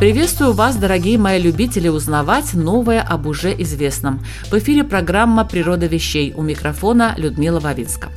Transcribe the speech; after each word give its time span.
Приветствую 0.00 0.54
вас, 0.54 0.76
дорогие 0.76 1.18
мои 1.18 1.38
любители, 1.38 1.88
узнавать 1.88 2.54
новое 2.54 3.02
об 3.02 3.26
уже 3.26 3.52
известном. 3.60 4.24
В 4.50 4.54
эфире 4.54 4.82
программа 4.82 5.44
«Природа 5.44 5.84
вещей» 5.84 6.32
у 6.34 6.40
микрофона 6.40 7.14
Людмила 7.18 7.60
Вавинска. 7.60 8.08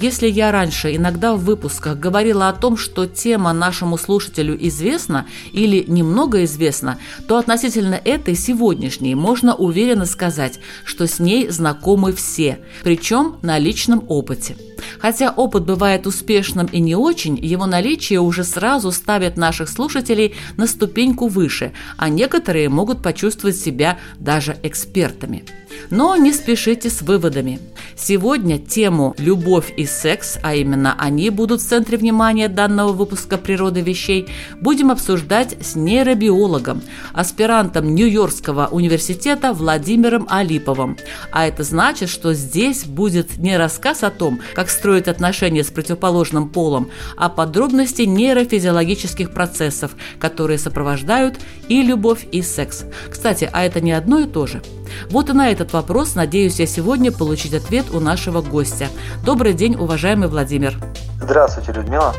Если 0.00 0.28
я 0.28 0.52
раньше 0.52 0.94
иногда 0.94 1.34
в 1.34 1.40
выпусках 1.40 1.98
говорила 1.98 2.48
о 2.48 2.52
том, 2.52 2.76
что 2.76 3.06
тема 3.06 3.52
нашему 3.52 3.98
слушателю 3.98 4.56
известна 4.68 5.26
или 5.52 5.84
немного 5.88 6.44
известна, 6.44 6.98
то 7.26 7.36
относительно 7.36 7.96
этой 7.96 8.36
сегодняшней 8.36 9.16
можно 9.16 9.56
уверенно 9.56 10.06
сказать, 10.06 10.60
что 10.84 11.08
с 11.08 11.18
ней 11.18 11.48
знакомы 11.48 12.12
все, 12.12 12.60
причем 12.84 13.38
на 13.42 13.58
личном 13.58 14.04
опыте. 14.08 14.56
Хотя 15.00 15.32
опыт 15.32 15.64
бывает 15.64 16.06
успешным 16.06 16.66
и 16.66 16.78
не 16.78 16.94
очень, 16.94 17.36
его 17.36 17.66
наличие 17.66 18.20
уже 18.20 18.44
сразу 18.44 18.92
ставит 18.92 19.36
наших 19.36 19.68
слушателей 19.68 20.36
на 20.56 20.68
ступеньку 20.68 21.26
выше, 21.26 21.72
а 21.96 22.08
некоторые 22.08 22.68
могут 22.68 23.02
почувствовать 23.02 23.56
себя 23.56 23.98
даже 24.20 24.56
экспертами. 24.62 25.44
Но 25.90 26.16
не 26.16 26.32
спешите 26.32 26.90
с 26.90 27.02
выводами. 27.02 27.60
Сегодня 28.00 28.58
тему 28.58 29.14
«Любовь 29.18 29.72
и 29.76 29.84
секс», 29.84 30.38
а 30.42 30.54
именно 30.54 30.94
они 30.98 31.30
будут 31.30 31.60
в 31.60 31.68
центре 31.68 31.98
внимания 31.98 32.48
данного 32.48 32.92
выпуска 32.92 33.38
«Природы 33.38 33.80
вещей», 33.80 34.28
будем 34.60 34.92
обсуждать 34.92 35.56
с 35.60 35.74
нейробиологом, 35.74 36.80
аспирантом 37.12 37.94
Нью-Йоркского 37.94 38.68
университета 38.70 39.52
Владимиром 39.52 40.28
Алиповым. 40.30 40.96
А 41.32 41.48
это 41.48 41.64
значит, 41.64 42.08
что 42.08 42.34
здесь 42.34 42.84
будет 42.84 43.38
не 43.38 43.56
рассказ 43.56 44.04
о 44.04 44.10
том, 44.10 44.40
как 44.54 44.70
строить 44.70 45.08
отношения 45.08 45.64
с 45.64 45.70
противоположным 45.70 46.50
полом, 46.50 46.90
а 47.16 47.28
подробности 47.28 48.02
нейрофизиологических 48.02 49.32
процессов, 49.32 49.96
которые 50.20 50.58
сопровождают 50.58 51.40
и 51.68 51.82
любовь, 51.82 52.26
и 52.30 52.42
секс. 52.42 52.84
Кстати, 53.10 53.50
а 53.52 53.64
это 53.64 53.80
не 53.80 53.92
одно 53.92 54.20
и 54.20 54.26
то 54.26 54.46
же– 54.46 54.62
вот 55.10 55.30
и 55.30 55.32
на 55.32 55.50
этот 55.50 55.67
вопрос 55.72 56.14
надеюсь 56.14 56.60
я 56.60 56.66
сегодня 56.66 57.12
получить 57.12 57.54
ответ 57.54 57.86
у 57.92 58.00
нашего 58.00 58.42
гостя. 58.42 58.88
Добрый 59.24 59.52
день, 59.52 59.74
уважаемый 59.76 60.28
Владимир. 60.28 60.74
Здравствуйте, 61.20 61.72
Людмила. 61.72 62.14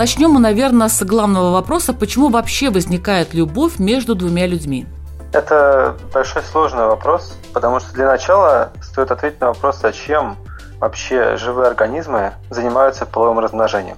Начнем 0.00 0.30
мы, 0.30 0.40
наверное, 0.40 0.88
с 0.88 1.04
главного 1.04 1.50
вопроса, 1.52 1.92
почему 1.92 2.30
вообще 2.30 2.70
возникает 2.70 3.34
любовь 3.34 3.78
между 3.78 4.14
двумя 4.14 4.46
людьми? 4.46 4.86
Это 5.32 5.96
большой 6.12 6.42
сложный 6.42 6.86
вопрос, 6.86 7.36
потому 7.54 7.78
что 7.78 7.92
для 7.92 8.06
начала 8.06 8.72
стоит 8.82 9.10
ответить 9.10 9.40
на 9.40 9.48
вопрос, 9.48 9.78
зачем 9.78 10.36
вообще 10.80 11.36
живые 11.36 11.68
организмы 11.68 12.32
занимаются 12.50 13.06
половым 13.06 13.38
размножением. 13.38 13.96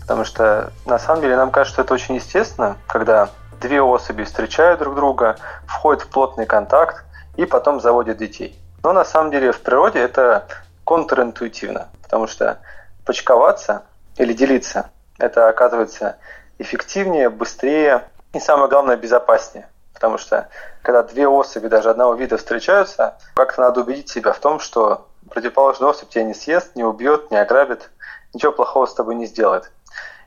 Потому 0.00 0.24
что 0.24 0.72
на 0.84 0.98
самом 0.98 1.22
деле 1.22 1.36
нам 1.36 1.50
кажется, 1.50 1.74
что 1.74 1.82
это 1.82 1.94
очень 1.94 2.16
естественно, 2.16 2.76
когда 2.86 3.30
две 3.60 3.80
особи 3.80 4.24
встречают 4.24 4.80
друг 4.80 4.96
друга, 4.96 5.36
входят 5.66 6.02
в 6.02 6.08
плотный 6.08 6.46
контакт 6.46 7.04
и 7.36 7.46
потом 7.46 7.80
заводят 7.80 8.18
детей. 8.18 8.58
Но 8.82 8.92
на 8.92 9.04
самом 9.04 9.30
деле 9.30 9.52
в 9.52 9.60
природе 9.60 10.00
это 10.00 10.46
контринтуитивно, 10.84 11.88
потому 12.02 12.26
что 12.26 12.58
почковаться 13.06 13.82
или 14.16 14.32
делиться– 14.32 14.90
это 15.20 15.48
оказывается 15.48 16.16
эффективнее, 16.58 17.28
быстрее 17.28 18.04
и 18.32 18.40
самое 18.40 18.68
главное 18.68 18.96
безопаснее. 18.96 19.66
Потому 20.00 20.16
что 20.16 20.48
когда 20.80 21.02
две 21.02 21.28
особи 21.28 21.68
даже 21.68 21.90
одного 21.90 22.14
вида 22.14 22.38
встречаются, 22.38 23.18
как-то 23.34 23.60
надо 23.60 23.82
убедить 23.82 24.08
себя 24.08 24.32
в 24.32 24.38
том, 24.38 24.58
что 24.58 25.06
противоположная 25.28 25.90
особь 25.90 26.08
тебя 26.08 26.24
не 26.24 26.32
съест, 26.32 26.74
не 26.74 26.82
убьет, 26.82 27.30
не 27.30 27.36
ограбит, 27.36 27.90
ничего 28.32 28.50
плохого 28.50 28.86
с 28.86 28.94
тобой 28.94 29.14
не 29.14 29.26
сделает. 29.26 29.70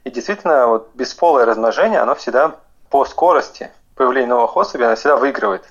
И 0.04 0.12
действительно, 0.12 0.68
вот 0.68 0.92
бесполое 0.94 1.46
размножение, 1.46 2.02
оно 2.02 2.14
всегда 2.14 2.52
по 2.92 3.04
скорости 3.06 3.72
появления 3.96 4.28
новых 4.28 4.56
особей, 4.56 4.86
оно 4.86 4.96
всегда 4.96 5.16
выигрывает. 5.16 5.64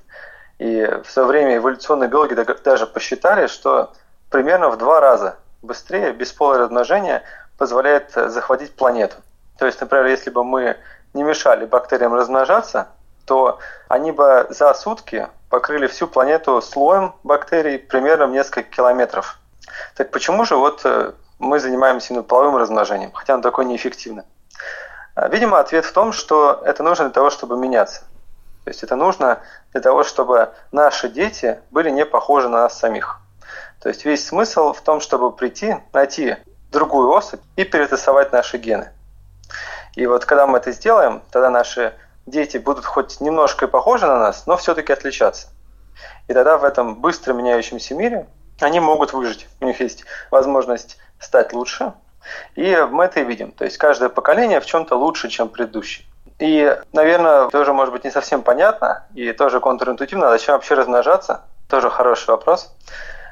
И 0.58 0.84
в 1.04 1.08
свое 1.08 1.28
время 1.28 1.56
эволюционные 1.58 2.08
биологи 2.08 2.34
даже 2.34 2.88
посчитали, 2.88 3.46
что 3.46 3.92
примерно 4.30 4.68
в 4.68 4.78
два 4.78 4.98
раза 4.98 5.36
быстрее 5.62 6.12
бесполое 6.12 6.58
размножение 6.58 7.22
позволяет 7.56 8.10
захватить 8.10 8.74
планету. 8.74 9.14
То 9.60 9.66
есть, 9.66 9.80
например, 9.80 10.06
если 10.06 10.30
бы 10.30 10.42
мы 10.42 10.76
не 11.14 11.22
мешали 11.22 11.66
бактериям 11.66 12.14
размножаться, 12.14 12.88
то 13.26 13.58
они 13.88 14.12
бы 14.12 14.46
за 14.50 14.72
сутки 14.74 15.28
покрыли 15.48 15.86
всю 15.86 16.06
планету 16.06 16.60
слоем 16.62 17.14
бактерий 17.22 17.78
примерно 17.78 18.26
в 18.26 18.30
несколько 18.30 18.62
километров. 18.62 19.38
Так 19.96 20.10
почему 20.10 20.44
же 20.44 20.56
вот 20.56 20.80
э, 20.84 21.12
мы 21.38 21.60
занимаемся 21.60 22.12
именно 22.12 22.22
половым 22.22 22.56
размножением, 22.56 23.12
хотя 23.12 23.34
оно 23.34 23.42
такое 23.42 23.64
неэффективно? 23.64 24.24
А, 25.14 25.28
видимо, 25.28 25.58
ответ 25.58 25.84
в 25.84 25.92
том, 25.92 26.12
что 26.12 26.62
это 26.64 26.82
нужно 26.82 27.06
для 27.06 27.12
того, 27.12 27.30
чтобы 27.30 27.56
меняться. 27.56 28.02
То 28.64 28.70
есть 28.70 28.82
это 28.82 28.96
нужно 28.96 29.40
для 29.72 29.80
того, 29.80 30.04
чтобы 30.04 30.50
наши 30.70 31.08
дети 31.08 31.60
были 31.70 31.90
не 31.90 32.06
похожи 32.06 32.48
на 32.48 32.62
нас 32.62 32.78
самих. 32.78 33.18
То 33.80 33.88
есть 33.88 34.04
весь 34.04 34.26
смысл 34.26 34.72
в 34.72 34.80
том, 34.80 35.00
чтобы 35.00 35.32
прийти, 35.32 35.76
найти 35.92 36.36
другую 36.70 37.10
особь 37.10 37.40
и 37.56 37.64
перетасовать 37.64 38.32
наши 38.32 38.56
гены. 38.56 38.92
И 39.94 40.06
вот 40.06 40.24
когда 40.24 40.46
мы 40.46 40.58
это 40.58 40.72
сделаем, 40.72 41.22
тогда 41.30 41.50
наши 41.50 41.92
дети 42.26 42.58
будут 42.58 42.84
хоть 42.84 43.20
немножко 43.20 43.66
и 43.66 43.68
похожи 43.68 44.06
на 44.06 44.18
нас, 44.18 44.46
но 44.46 44.56
все-таки 44.56 44.92
отличаться. 44.92 45.48
И 46.28 46.34
тогда 46.34 46.58
в 46.58 46.64
этом 46.64 46.96
быстро 46.96 47.32
меняющемся 47.32 47.94
мире 47.94 48.26
они 48.60 48.80
могут 48.80 49.12
выжить. 49.12 49.48
У 49.60 49.66
них 49.66 49.80
есть 49.80 50.04
возможность 50.30 50.98
стать 51.18 51.52
лучше. 51.52 51.94
И 52.54 52.76
мы 52.90 53.04
это 53.04 53.20
и 53.20 53.24
видим. 53.24 53.50
То 53.50 53.64
есть 53.64 53.76
каждое 53.78 54.08
поколение 54.08 54.60
в 54.60 54.66
чем-то 54.66 54.96
лучше, 54.96 55.28
чем 55.28 55.48
предыдущее. 55.48 56.06
И, 56.38 56.76
наверное, 56.92 57.48
тоже 57.48 57.72
может 57.72 57.92
быть 57.92 58.04
не 58.04 58.10
совсем 58.10 58.42
понятно 58.42 59.06
и 59.14 59.32
тоже 59.32 59.60
контринтуитивно, 59.60 60.30
зачем 60.30 60.54
вообще 60.54 60.74
размножаться. 60.74 61.42
Тоже 61.68 61.90
хороший 61.90 62.30
вопрос. 62.30 62.72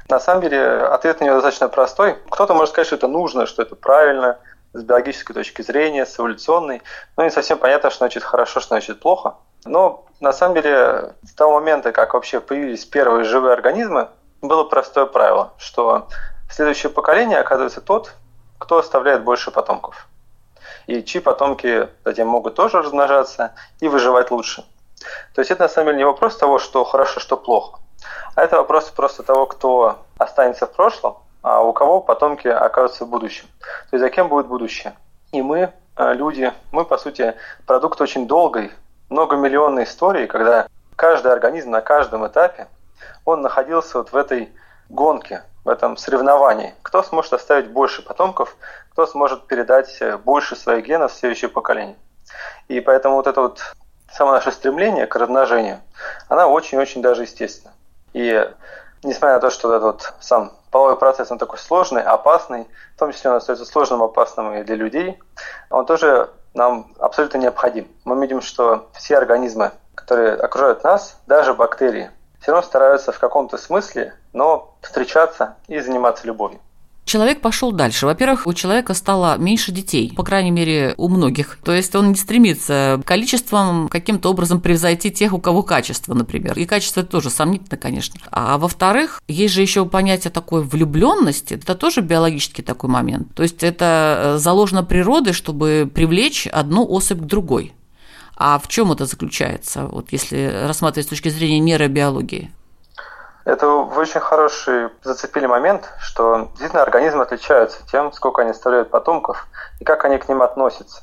На 0.08 0.18
самом 0.18 0.42
деле 0.42 0.82
ответ 0.86 1.20
на 1.20 1.24
него 1.24 1.36
достаточно 1.36 1.68
простой. 1.68 2.18
Кто-то 2.30 2.54
может 2.54 2.70
сказать, 2.70 2.88
что 2.88 2.96
это 2.96 3.06
нужно, 3.06 3.46
что 3.46 3.62
это 3.62 3.76
правильно– 3.76 4.38
с 4.72 4.82
биологической 4.82 5.34
точки 5.34 5.62
зрения, 5.62 6.06
с 6.06 6.18
эволюционной. 6.18 6.82
Ну, 7.16 7.24
не 7.24 7.30
совсем 7.30 7.58
понятно, 7.58 7.90
что 7.90 7.98
значит 7.98 8.22
хорошо, 8.22 8.60
что 8.60 8.68
значит 8.68 9.00
плохо. 9.00 9.36
Но 9.64 10.06
на 10.20 10.32
самом 10.32 10.54
деле 10.54 11.14
с 11.24 11.34
того 11.34 11.54
момента, 11.54 11.92
как 11.92 12.14
вообще 12.14 12.40
появились 12.40 12.84
первые 12.84 13.24
живые 13.24 13.52
организмы, 13.52 14.08
было 14.40 14.64
простое 14.64 15.06
правило, 15.06 15.52
что 15.58 16.08
следующее 16.50 16.90
поколение 16.90 17.38
оказывается 17.38 17.80
тот, 17.80 18.14
кто 18.58 18.78
оставляет 18.78 19.22
больше 19.22 19.50
потомков. 19.50 20.08
И 20.86 21.02
чьи 21.02 21.20
потомки 21.20 21.88
затем 22.04 22.28
могут 22.28 22.54
тоже 22.54 22.82
размножаться 22.82 23.54
и 23.80 23.88
выживать 23.88 24.30
лучше. 24.30 24.64
То 25.34 25.40
есть 25.40 25.50
это 25.50 25.62
на 25.62 25.68
самом 25.68 25.88
деле 25.88 25.98
не 25.98 26.04
вопрос 26.04 26.36
того, 26.36 26.58
что 26.58 26.84
хорошо, 26.84 27.20
что 27.20 27.36
плохо, 27.36 27.80
а 28.34 28.42
это 28.42 28.56
вопрос 28.56 28.90
просто 28.90 29.22
того, 29.22 29.46
кто 29.46 29.98
останется 30.18 30.66
в 30.66 30.72
прошлом, 30.72 31.18
а 31.42 31.62
у 31.62 31.72
кого 31.72 32.00
потомки 32.00 32.48
окажутся 32.48 33.04
в 33.04 33.08
будущем. 33.08 33.46
То 33.90 33.96
есть 33.96 34.02
за 34.02 34.10
кем 34.10 34.28
будет 34.28 34.46
будущее. 34.46 34.94
И 35.32 35.42
мы, 35.42 35.72
э, 35.96 36.14
люди, 36.14 36.52
мы, 36.72 36.84
по 36.84 36.98
сути, 36.98 37.34
продукт 37.66 38.00
очень 38.00 38.26
долгой, 38.26 38.72
многомиллионной 39.08 39.84
истории, 39.84 40.26
когда 40.26 40.66
каждый 40.96 41.32
организм 41.32 41.70
на 41.70 41.80
каждом 41.80 42.26
этапе, 42.26 42.68
он 43.24 43.42
находился 43.42 43.98
вот 43.98 44.12
в 44.12 44.16
этой 44.16 44.52
гонке, 44.88 45.42
в 45.64 45.68
этом 45.68 45.96
соревновании. 45.96 46.74
Кто 46.82 47.02
сможет 47.02 47.32
оставить 47.32 47.70
больше 47.70 48.02
потомков, 48.02 48.56
кто 48.92 49.06
сможет 49.06 49.46
передать 49.46 49.96
э, 50.00 50.16
больше 50.16 50.56
своих 50.56 50.84
генов 50.84 51.12
в 51.12 51.16
следующее 51.16 51.50
поколение. 51.50 51.96
И 52.68 52.80
поэтому 52.80 53.16
вот 53.16 53.26
это 53.26 53.40
вот 53.40 53.60
само 54.12 54.32
наше 54.32 54.52
стремление 54.52 55.06
к 55.06 55.16
размножению, 55.16 55.80
она 56.28 56.48
очень-очень 56.48 57.02
даже 57.02 57.22
естественна. 57.22 57.74
И 58.12 58.48
несмотря 59.02 59.34
на 59.34 59.40
то, 59.40 59.50
что 59.50 59.72
этот 59.74 59.82
вот 59.82 60.14
сам 60.20 60.52
половой 60.70 60.96
процесс, 60.96 61.30
он 61.30 61.38
такой 61.38 61.58
сложный, 61.58 62.02
опасный, 62.02 62.68
в 62.96 62.98
том 62.98 63.12
числе 63.12 63.30
он 63.30 63.36
остается 63.36 63.64
сложным, 63.64 64.02
опасным 64.02 64.54
и 64.54 64.62
для 64.62 64.76
людей, 64.76 65.18
он 65.70 65.86
тоже 65.86 66.30
нам 66.54 66.92
абсолютно 66.98 67.38
необходим. 67.38 67.88
Мы 68.04 68.20
видим, 68.20 68.40
что 68.40 68.88
все 68.94 69.16
организмы, 69.16 69.72
которые 69.94 70.34
окружают 70.34 70.84
нас, 70.84 71.18
даже 71.26 71.54
бактерии, 71.54 72.10
все 72.40 72.52
равно 72.52 72.66
стараются 72.66 73.12
в 73.12 73.18
каком-то 73.18 73.58
смысле, 73.58 74.14
но 74.32 74.74
встречаться 74.80 75.56
и 75.68 75.78
заниматься 75.80 76.26
любовью. 76.26 76.60
Человек 77.04 77.40
пошел 77.40 77.72
дальше. 77.72 78.06
Во-первых, 78.06 78.46
у 78.46 78.54
человека 78.54 78.94
стало 78.94 79.36
меньше 79.36 79.72
детей, 79.72 80.12
по 80.14 80.22
крайней 80.22 80.52
мере, 80.52 80.94
у 80.96 81.08
многих. 81.08 81.58
То 81.64 81.72
есть 81.72 81.94
он 81.96 82.10
не 82.10 82.14
стремится 82.14 83.00
количеством 83.04 83.88
каким-то 83.88 84.30
образом 84.30 84.60
превзойти 84.60 85.10
тех, 85.10 85.32
у 85.32 85.40
кого 85.40 85.62
качество, 85.62 86.14
например. 86.14 86.56
И 86.56 86.66
качество 86.66 87.02
тоже 87.02 87.30
сомнительно, 87.30 87.76
конечно. 87.76 88.20
А 88.30 88.58
во-вторых, 88.58 89.20
есть 89.26 89.54
же 89.54 89.62
еще 89.62 89.86
понятие 89.86 90.30
такой 90.30 90.62
влюбленности. 90.62 91.54
Это 91.54 91.74
тоже 91.74 92.00
биологический 92.00 92.62
такой 92.62 92.90
момент. 92.90 93.34
То 93.34 93.42
есть 93.42 93.64
это 93.64 94.34
э, 94.36 94.38
заложено 94.38 94.84
природой, 94.84 95.32
чтобы 95.32 95.90
привлечь 95.92 96.46
одну 96.46 96.86
особь 96.88 97.22
к 97.22 97.24
другой. 97.24 97.74
А 98.36 98.58
в 98.58 98.68
чем 98.68 98.92
это 98.92 99.04
заключается, 99.04 99.84
вот 99.84 100.12
если 100.12 100.62
рассматривать 100.64 101.06
с 101.06 101.10
точки 101.10 101.28
зрения 101.28 101.58
нейробиологии? 101.58 102.50
Это 103.44 103.68
очень 103.68 104.20
хороший 104.20 104.90
зацепили 105.02 105.46
момент, 105.46 105.92
что 105.98 106.48
действительно 106.50 106.82
организмы 106.82 107.22
отличаются 107.22 107.86
тем, 107.90 108.12
сколько 108.12 108.42
они 108.42 108.50
оставляют 108.50 108.90
потомков 108.90 109.46
и 109.78 109.84
как 109.84 110.04
они 110.04 110.18
к 110.18 110.28
ним 110.28 110.42
относятся. 110.42 111.02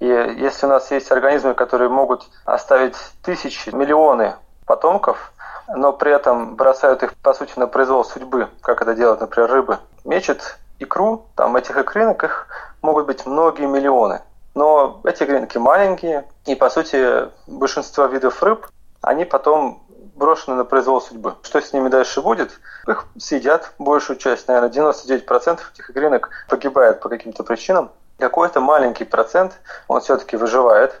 И 0.00 0.06
если 0.06 0.66
у 0.66 0.68
нас 0.68 0.90
есть 0.90 1.12
организмы, 1.12 1.54
которые 1.54 1.88
могут 1.88 2.28
оставить 2.44 2.96
тысячи, 3.22 3.70
миллионы 3.70 4.34
потомков, 4.66 5.32
но 5.68 5.92
при 5.92 6.12
этом 6.12 6.56
бросают 6.56 7.02
их, 7.02 7.14
по 7.18 7.34
сути, 7.34 7.52
на 7.56 7.66
произвол 7.66 8.04
судьбы, 8.04 8.48
как 8.62 8.82
это 8.82 8.94
делают, 8.94 9.20
например, 9.20 9.50
рыбы, 9.50 9.78
мечет 10.04 10.58
икру, 10.78 11.26
там 11.36 11.56
этих 11.56 11.76
икринок 11.76 12.24
их 12.24 12.48
могут 12.80 13.06
быть 13.06 13.26
многие 13.26 13.66
миллионы. 13.66 14.22
Но 14.54 15.00
эти 15.04 15.22
икринки 15.22 15.58
маленькие, 15.58 16.26
и, 16.46 16.54
по 16.54 16.68
сути, 16.68 17.28
большинство 17.46 18.06
видов 18.06 18.42
рыб, 18.42 18.66
они 19.00 19.24
потом 19.24 19.81
брошены 20.22 20.56
на 20.56 20.64
произвол 20.64 21.00
судьбы. 21.00 21.34
Что 21.42 21.60
с 21.60 21.72
ними 21.72 21.88
дальше 21.88 22.22
будет? 22.22 22.60
Их 22.86 23.06
съедят 23.18 23.72
большую 23.78 24.16
часть, 24.16 24.46
наверное, 24.46 24.70
99% 24.70 25.58
этих 25.74 25.90
игринок 25.90 26.30
погибает 26.48 27.00
по 27.00 27.08
каким-то 27.08 27.42
причинам. 27.42 27.90
Какой-то 28.18 28.60
маленький 28.60 29.04
процент 29.04 29.52
он 29.88 30.00
все-таки 30.00 30.36
выживает. 30.36 31.00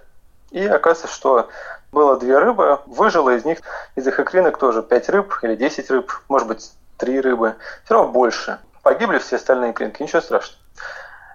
И 0.50 0.66
оказывается, 0.66 1.06
что 1.06 1.48
было 1.92 2.18
две 2.18 2.36
рыбы, 2.36 2.80
выжило 2.86 3.30
из 3.30 3.44
них, 3.44 3.58
из 3.94 4.06
их 4.06 4.18
икринок 4.18 4.58
тоже 4.58 4.82
5 4.82 5.08
рыб 5.10 5.38
или 5.42 5.54
10 5.54 5.90
рыб, 5.90 6.10
может 6.28 6.48
быть, 6.48 6.72
3 6.98 7.20
рыбы, 7.20 7.54
все 7.84 7.94
равно 7.94 8.10
больше. 8.10 8.58
Погибли 8.82 9.18
все 9.18 9.36
остальные 9.36 9.70
икринки, 9.70 10.02
ничего 10.02 10.20
страшного. 10.20 10.60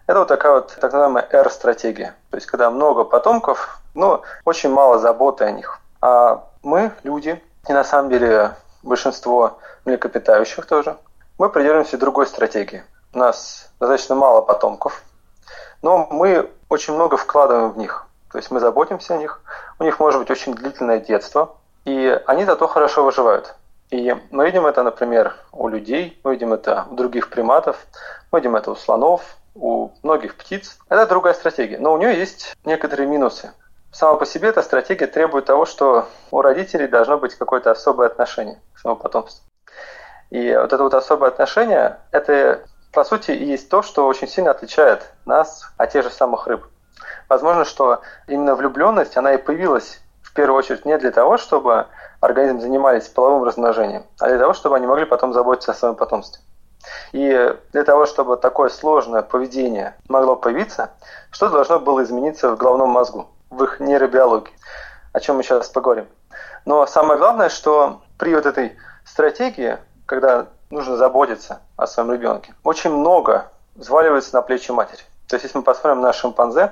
Это 0.08 0.20
вот 0.20 0.28
такая 0.28 0.52
вот 0.54 0.76
так 0.76 0.92
называемая 0.92 1.28
R-стратегия. 1.32 2.16
То 2.32 2.38
есть, 2.38 2.48
когда 2.48 2.70
много 2.70 3.06
потомков, 3.06 3.80
но 3.94 4.24
очень 4.44 4.70
мало 4.70 5.00
заботы 5.00 5.46
о 5.46 5.52
них. 5.52 5.80
А 6.02 6.44
мы, 6.64 6.92
люди, 7.04 7.42
и 7.68 7.74
на 7.74 7.84
самом 7.84 8.10
деле 8.10 8.56
большинство 8.84 9.60
млекопитающих 9.86 10.66
тоже, 10.66 10.98
мы 11.38 11.50
придерживаемся 11.50 11.98
другой 11.98 12.28
стратегии. 12.28 12.84
У 13.14 13.20
нас 13.20 13.70
достаточно 13.80 14.16
мало 14.16 14.42
потомков, 14.42 15.02
но 15.82 16.08
мы 16.12 16.50
очень 16.70 16.94
много 16.94 17.18
вкладываем 17.18 17.72
в 17.72 17.78
них. 17.78 18.06
То 18.32 18.38
есть 18.38 18.52
мы 18.52 18.60
заботимся 18.60 19.16
о 19.16 19.18
них, 19.18 19.42
у 19.80 19.84
них 19.84 20.00
может 20.00 20.20
быть 20.20 20.32
очень 20.32 20.54
длительное 20.54 21.00
детство, 21.00 21.56
и 21.86 22.22
они 22.26 22.46
зато 22.46 22.68
хорошо 22.68 23.04
выживают. 23.04 23.56
И 23.90 24.14
мы 24.32 24.46
видим 24.46 24.66
это, 24.66 24.84
например, 24.84 25.34
у 25.54 25.70
людей, 25.70 26.20
мы 26.24 26.34
видим 26.34 26.54
это 26.54 26.86
у 26.92 26.96
других 26.96 27.30
приматов, 27.30 27.78
мы 28.32 28.40
видим 28.40 28.56
это 28.58 28.72
у 28.72 28.76
слонов, 28.76 29.22
у 29.56 29.92
многих 30.04 30.36
птиц. 30.36 30.78
Это 30.90 31.08
другая 31.08 31.34
стратегия, 31.34 31.80
но 31.80 31.94
у 31.94 31.98
нее 31.98 32.18
есть 32.18 32.56
некоторые 32.66 33.08
минусы. 33.08 33.54
Сама 33.92 34.16
по 34.16 34.26
себе 34.26 34.50
эта 34.50 34.62
стратегия 34.62 35.08
требует 35.08 35.46
того, 35.46 35.66
что 35.66 36.08
у 36.32 36.42
родителей 36.42 36.88
должно 36.88 37.18
быть 37.18 37.36
какое-то 37.36 37.72
особое 37.72 38.08
отношение 38.08 38.62
к 38.74 38.80
своему 38.80 39.00
потомству. 39.00 39.44
И 40.30 40.54
вот 40.56 40.74
это 40.74 40.84
вот 40.84 40.94
особое 40.94 41.30
отношение, 41.30 42.00
это 42.12 42.62
по 42.92 43.04
сути 43.04 43.32
и 43.32 43.46
есть 43.46 43.70
то, 43.70 43.82
что 43.82 44.06
очень 44.08 44.28
сильно 44.28 44.52
отличает 44.52 45.14
нас 45.26 45.72
от 45.78 45.92
тех 45.92 46.04
же 46.04 46.10
самых 46.10 46.48
рыб. 46.48 46.66
Возможно, 47.30 47.64
что 47.64 48.02
именно 48.28 48.56
влюбленность, 48.56 49.16
она 49.18 49.34
и 49.34 49.38
появилась 49.38 50.02
в 50.22 50.34
первую 50.34 50.58
очередь 50.60 50.86
не 50.86 50.98
для 50.98 51.12
того, 51.12 51.38
чтобы 51.38 51.88
организм 52.20 52.60
занимались 52.60 53.08
половым 53.08 53.44
размножением, 53.44 54.06
а 54.20 54.28
для 54.28 54.38
того, 54.38 54.54
чтобы 54.54 54.76
они 54.76 54.86
могли 54.86 55.06
потом 55.06 55.34
заботиться 55.34 55.72
о 55.72 55.76
своем 55.76 55.96
потомстве. 55.96 56.42
И 57.14 57.56
для 57.72 57.84
того, 57.84 58.06
чтобы 58.06 58.38
такое 58.38 58.70
сложное 58.70 59.22
поведение 59.22 59.96
могло 60.10 60.36
появиться, 60.36 60.92
что 61.32 61.50
должно 61.50 61.80
было 61.80 62.04
измениться 62.04 62.50
в 62.52 62.58
головном 62.58 62.90
мозгу 62.90 63.28
в 63.50 63.64
их 63.64 63.80
нейробиологии, 63.80 64.54
о 65.14 65.20
чем 65.20 65.38
мы 65.38 65.44
сейчас 65.44 65.70
поговорим. 65.70 66.08
Но 66.66 66.86
самое 66.86 67.18
главное, 67.18 67.50
что 67.50 68.02
при 68.18 68.36
вот 68.36 68.46
этой 68.46 68.76
стратегии, 69.06 69.78
когда 70.06 70.48
нужно 70.70 70.98
заботиться 70.98 71.62
о 71.76 71.88
своем 71.88 72.12
ребенке, 72.12 72.54
очень 72.64 72.92
много 72.92 73.50
взваливается 73.76 74.34
на 74.36 74.42
плечи 74.42 74.72
матери. 74.72 75.02
То 75.28 75.36
есть, 75.36 75.44
если 75.44 75.58
мы 75.58 75.64
посмотрим 75.64 76.02
на 76.02 76.14
шимпанзе, 76.14 76.72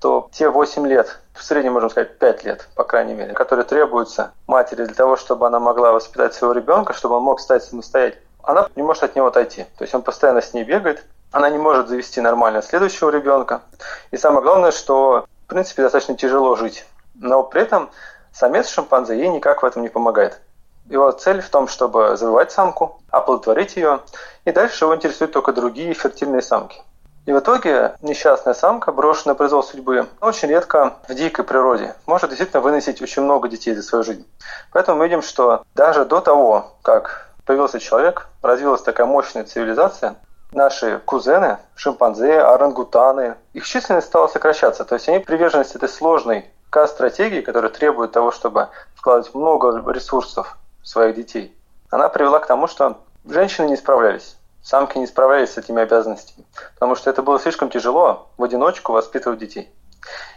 то 0.00 0.28
те 0.32 0.48
8 0.48 0.86
лет, 0.86 1.20
в 1.32 1.44
среднем, 1.44 1.74
можем 1.74 1.90
сказать, 1.90 2.18
5 2.18 2.44
лет, 2.44 2.68
по 2.74 2.82
крайней 2.82 3.14
мере, 3.14 3.34
которые 3.34 3.64
требуются 3.64 4.32
матери 4.48 4.84
для 4.84 4.94
того, 4.94 5.16
чтобы 5.16 5.46
она 5.46 5.60
могла 5.60 5.92
воспитать 5.92 6.34
своего 6.34 6.52
ребенка, 6.52 6.92
чтобы 6.92 7.16
он 7.16 7.22
мог 7.22 7.40
стать 7.40 7.62
самостоятельным, 7.62 8.24
она 8.42 8.68
не 8.74 8.82
может 8.82 9.04
от 9.04 9.14
него 9.14 9.28
отойти. 9.28 9.64
То 9.78 9.84
есть 9.84 9.94
он 9.94 10.02
постоянно 10.02 10.42
с 10.42 10.52
ней 10.54 10.64
бегает, 10.64 11.04
она 11.30 11.48
не 11.50 11.58
может 11.58 11.88
завести 11.88 12.20
нормально 12.20 12.62
следующего 12.62 13.10
ребенка. 13.10 13.62
И 14.10 14.16
самое 14.16 14.42
главное, 14.42 14.72
что 14.72 15.24
принципе, 15.52 15.82
достаточно 15.82 16.16
тяжело 16.16 16.56
жить. 16.56 16.84
Но 17.14 17.42
при 17.42 17.62
этом 17.62 17.90
самец 18.32 18.68
шимпанзе 18.68 19.16
ей 19.16 19.28
никак 19.28 19.62
в 19.62 19.66
этом 19.66 19.82
не 19.82 19.88
помогает. 19.88 20.40
Его 20.86 21.10
цель 21.12 21.40
в 21.40 21.48
том, 21.48 21.68
чтобы 21.68 22.16
завоевать 22.16 22.52
самку, 22.52 23.00
оплодотворить 23.10 23.76
ее, 23.76 24.00
и 24.44 24.52
дальше 24.52 24.84
его 24.84 24.96
интересуют 24.96 25.32
только 25.32 25.52
другие 25.52 25.94
фертильные 25.94 26.42
самки. 26.42 26.82
И 27.24 27.32
в 27.32 27.38
итоге 27.38 27.94
несчастная 28.02 28.52
самка, 28.52 28.90
брошенная 28.90 29.34
на 29.34 29.36
произвол 29.36 29.62
судьбы, 29.62 30.08
очень 30.20 30.48
редко 30.48 30.94
в 31.06 31.14
дикой 31.14 31.44
природе 31.44 31.94
может 32.04 32.30
действительно 32.30 32.60
выносить 32.60 33.00
очень 33.00 33.22
много 33.22 33.48
детей 33.48 33.74
за 33.74 33.82
свою 33.82 34.02
жизнь. 34.02 34.26
Поэтому 34.72 34.98
мы 34.98 35.04
видим, 35.04 35.22
что 35.22 35.62
даже 35.76 36.04
до 36.04 36.20
того, 36.20 36.72
как 36.82 37.28
появился 37.46 37.78
человек, 37.78 38.26
развилась 38.42 38.82
такая 38.82 39.06
мощная 39.06 39.44
цивилизация, 39.44 40.16
наши 40.54 41.00
кузены, 41.04 41.58
шимпанзе, 41.74 42.40
орангутаны, 42.40 43.36
их 43.52 43.66
численность 43.66 44.06
стала 44.06 44.28
сокращаться. 44.28 44.84
То 44.84 44.94
есть 44.94 45.08
они 45.08 45.18
приверженность 45.18 45.74
этой 45.74 45.88
сложной 45.88 46.50
К-стратегии, 46.70 47.40
которая 47.40 47.70
требует 47.70 48.12
того, 48.12 48.30
чтобы 48.30 48.68
вкладывать 48.94 49.34
много 49.34 49.90
ресурсов 49.92 50.56
в 50.82 50.88
своих 50.88 51.16
детей, 51.16 51.56
она 51.90 52.08
привела 52.08 52.38
к 52.38 52.46
тому, 52.46 52.66
что 52.66 52.98
женщины 53.24 53.66
не 53.66 53.76
справлялись. 53.76 54.36
Самки 54.62 54.96
не 54.96 55.06
справлялись 55.06 55.52
с 55.52 55.58
этими 55.58 55.82
обязанностями, 55.82 56.46
потому 56.74 56.94
что 56.94 57.10
это 57.10 57.22
было 57.22 57.40
слишком 57.40 57.68
тяжело 57.68 58.28
в 58.36 58.44
одиночку 58.44 58.92
воспитывать 58.92 59.40
детей. 59.40 59.72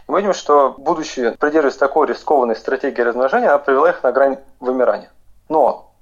И 0.08 0.10
мы 0.10 0.20
видим, 0.20 0.34
что 0.34 0.74
будучи 0.76 1.30
придерживаясь 1.30 1.76
такой 1.76 2.08
рискованной 2.08 2.56
стратегии 2.56 3.00
размножения, 3.02 3.48
она 3.48 3.58
привела 3.58 3.90
их 3.90 4.02
на 4.02 4.12
грань 4.12 4.38
вымирания. 4.60 5.10
Но 5.48 5.92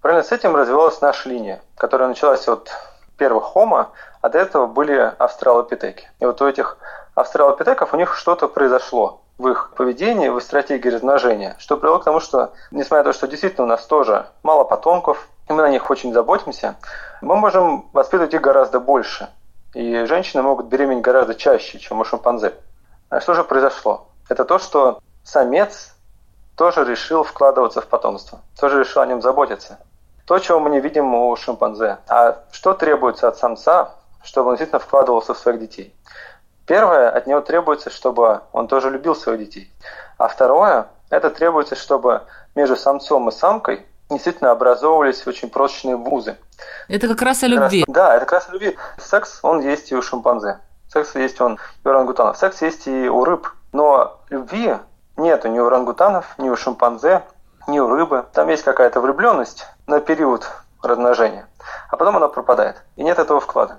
параллельно 0.00 0.26
с 0.26 0.32
этим 0.32 0.56
развивалась 0.56 1.00
наша 1.00 1.28
линия, 1.28 1.62
которая 1.76 2.08
началась 2.08 2.48
от 2.48 2.70
первых 3.18 3.44
хомо, 3.44 3.90
а 4.22 4.28
до 4.30 4.38
этого 4.38 4.66
были 4.66 5.14
австралопитеки. 5.18 6.08
И 6.20 6.24
вот 6.24 6.40
у 6.40 6.46
этих 6.46 6.78
австралопитеков 7.14 7.92
у 7.92 7.96
них 7.96 8.16
что-то 8.16 8.48
произошло 8.48 9.20
в 9.36 9.48
их 9.48 9.72
поведении, 9.76 10.28
в 10.28 10.38
их 10.38 10.42
стратегии 10.42 10.88
размножения, 10.88 11.54
что 11.58 11.76
привело 11.76 11.98
к 11.98 12.04
тому, 12.04 12.20
что, 12.20 12.52
несмотря 12.70 13.04
на 13.04 13.12
то, 13.12 13.12
что 13.12 13.28
действительно 13.28 13.64
у 13.64 13.68
нас 13.68 13.84
тоже 13.84 14.26
мало 14.42 14.64
потомков, 14.64 15.28
и 15.48 15.52
мы 15.52 15.62
на 15.62 15.68
них 15.68 15.90
очень 15.90 16.12
заботимся, 16.12 16.76
мы 17.20 17.36
можем 17.36 17.88
воспитывать 17.92 18.34
их 18.34 18.40
гораздо 18.40 18.80
больше. 18.80 19.28
И 19.74 20.04
женщины 20.04 20.42
могут 20.42 20.66
беременеть 20.66 21.04
гораздо 21.04 21.34
чаще, 21.34 21.78
чем 21.78 22.00
у 22.00 22.04
шимпанзе. 22.04 22.54
А 23.10 23.20
что 23.20 23.34
же 23.34 23.44
произошло? 23.44 24.08
Это 24.28 24.44
то, 24.44 24.58
что 24.58 25.00
самец 25.24 25.94
тоже 26.56 26.84
решил 26.84 27.22
вкладываться 27.22 27.80
в 27.80 27.86
потомство, 27.86 28.40
тоже 28.58 28.80
решил 28.80 29.02
о 29.02 29.06
нем 29.06 29.22
заботиться 29.22 29.78
то, 30.28 30.38
чего 30.40 30.60
мы 30.60 30.68
не 30.68 30.80
видим 30.80 31.14
у 31.14 31.34
шимпанзе. 31.36 31.96
А 32.06 32.36
что 32.52 32.74
требуется 32.74 33.28
от 33.28 33.38
самца, 33.38 33.94
чтобы 34.22 34.50
он 34.50 34.56
действительно 34.56 34.78
вкладывался 34.78 35.32
в 35.32 35.38
своих 35.38 35.58
детей? 35.58 35.94
Первое, 36.66 37.08
от 37.08 37.26
него 37.26 37.40
требуется, 37.40 37.88
чтобы 37.88 38.42
он 38.52 38.68
тоже 38.68 38.90
любил 38.90 39.16
своих 39.16 39.38
детей. 39.40 39.72
А 40.18 40.28
второе, 40.28 40.88
это 41.08 41.30
требуется, 41.30 41.76
чтобы 41.76 42.20
между 42.54 42.76
самцом 42.76 43.30
и 43.30 43.32
самкой 43.32 43.86
действительно 44.10 44.50
образовывались 44.50 45.26
очень 45.26 45.48
прочные 45.48 45.96
вузы. 45.96 46.36
Это 46.88 47.08
как 47.08 47.22
раз 47.22 47.42
о 47.42 47.46
любви. 47.46 47.86
Да, 47.88 48.14
это 48.14 48.26
как 48.26 48.32
раз 48.32 48.50
о 48.50 48.52
любви. 48.52 48.76
Секс, 48.98 49.38
он 49.42 49.60
есть 49.60 49.90
и 49.92 49.96
у 49.96 50.02
шимпанзе. 50.02 50.58
Секс 50.92 51.14
есть 51.14 51.40
он 51.40 51.54
и 51.54 51.88
у 51.88 51.90
орангутанов. 51.90 52.36
Секс 52.36 52.60
есть 52.60 52.86
и 52.86 53.08
у 53.08 53.24
рыб. 53.24 53.48
Но 53.72 54.20
любви 54.28 54.76
нету 55.16 55.48
ни 55.48 55.58
у 55.58 55.68
орангутанов, 55.68 56.34
ни 56.36 56.50
у 56.50 56.56
шимпанзе, 56.56 57.22
ни 57.68 57.78
у 57.78 57.88
рыбы. 57.88 58.24
Там 58.32 58.48
есть 58.48 58.64
какая-то 58.64 59.00
влюбленность 59.00 59.66
на 59.86 60.00
период 60.00 60.50
размножения, 60.82 61.46
а 61.90 61.96
потом 61.96 62.16
оно 62.16 62.28
пропадает, 62.28 62.82
и 62.96 63.04
нет 63.04 63.18
этого 63.18 63.40
вклада. 63.40 63.78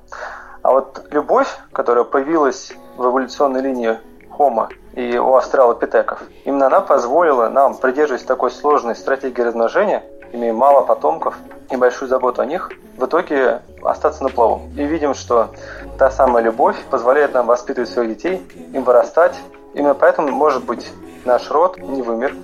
А 0.62 0.72
вот 0.72 1.08
любовь, 1.12 1.48
которая 1.74 2.04
появилась 2.04 2.74
в 2.98 3.06
эволюционной 3.06 3.62
линии 3.62 3.98
Homo 4.38 4.70
и 4.94 5.18
у 5.18 5.36
австралопитеков, 5.36 6.22
именно 6.44 6.68
она 6.68 6.82
позволила 6.82 7.48
нам, 7.50 7.76
придерживаясь 7.76 8.24
такой 8.24 8.52
сложной 8.52 8.96
стратегии 8.96 9.42
размножения, 9.42 10.04
имея 10.32 10.54
мало 10.54 10.82
потомков 10.82 11.36
и 11.72 11.76
большую 11.76 12.10
заботу 12.10 12.42
о 12.42 12.46
них, 12.46 12.72
в 12.98 13.06
итоге 13.06 13.62
остаться 13.82 14.24
на 14.24 14.30
плаву. 14.30 14.62
И 14.76 14.84
видим, 14.84 15.14
что 15.14 15.50
та 15.98 16.12
самая 16.12 16.44
любовь 16.44 16.78
позволяет 16.90 17.34
нам 17.34 17.48
воспитывать 17.48 17.90
своих 17.90 18.10
детей, 18.10 18.46
им 18.74 18.84
вырастать. 18.84 19.36
Именно 19.74 19.94
поэтому, 19.94 20.30
может 20.30 20.66
быть, 20.66 20.92
наш 21.26 21.50
род 21.50 21.78
не 21.78 22.02
вымер. 22.02 22.36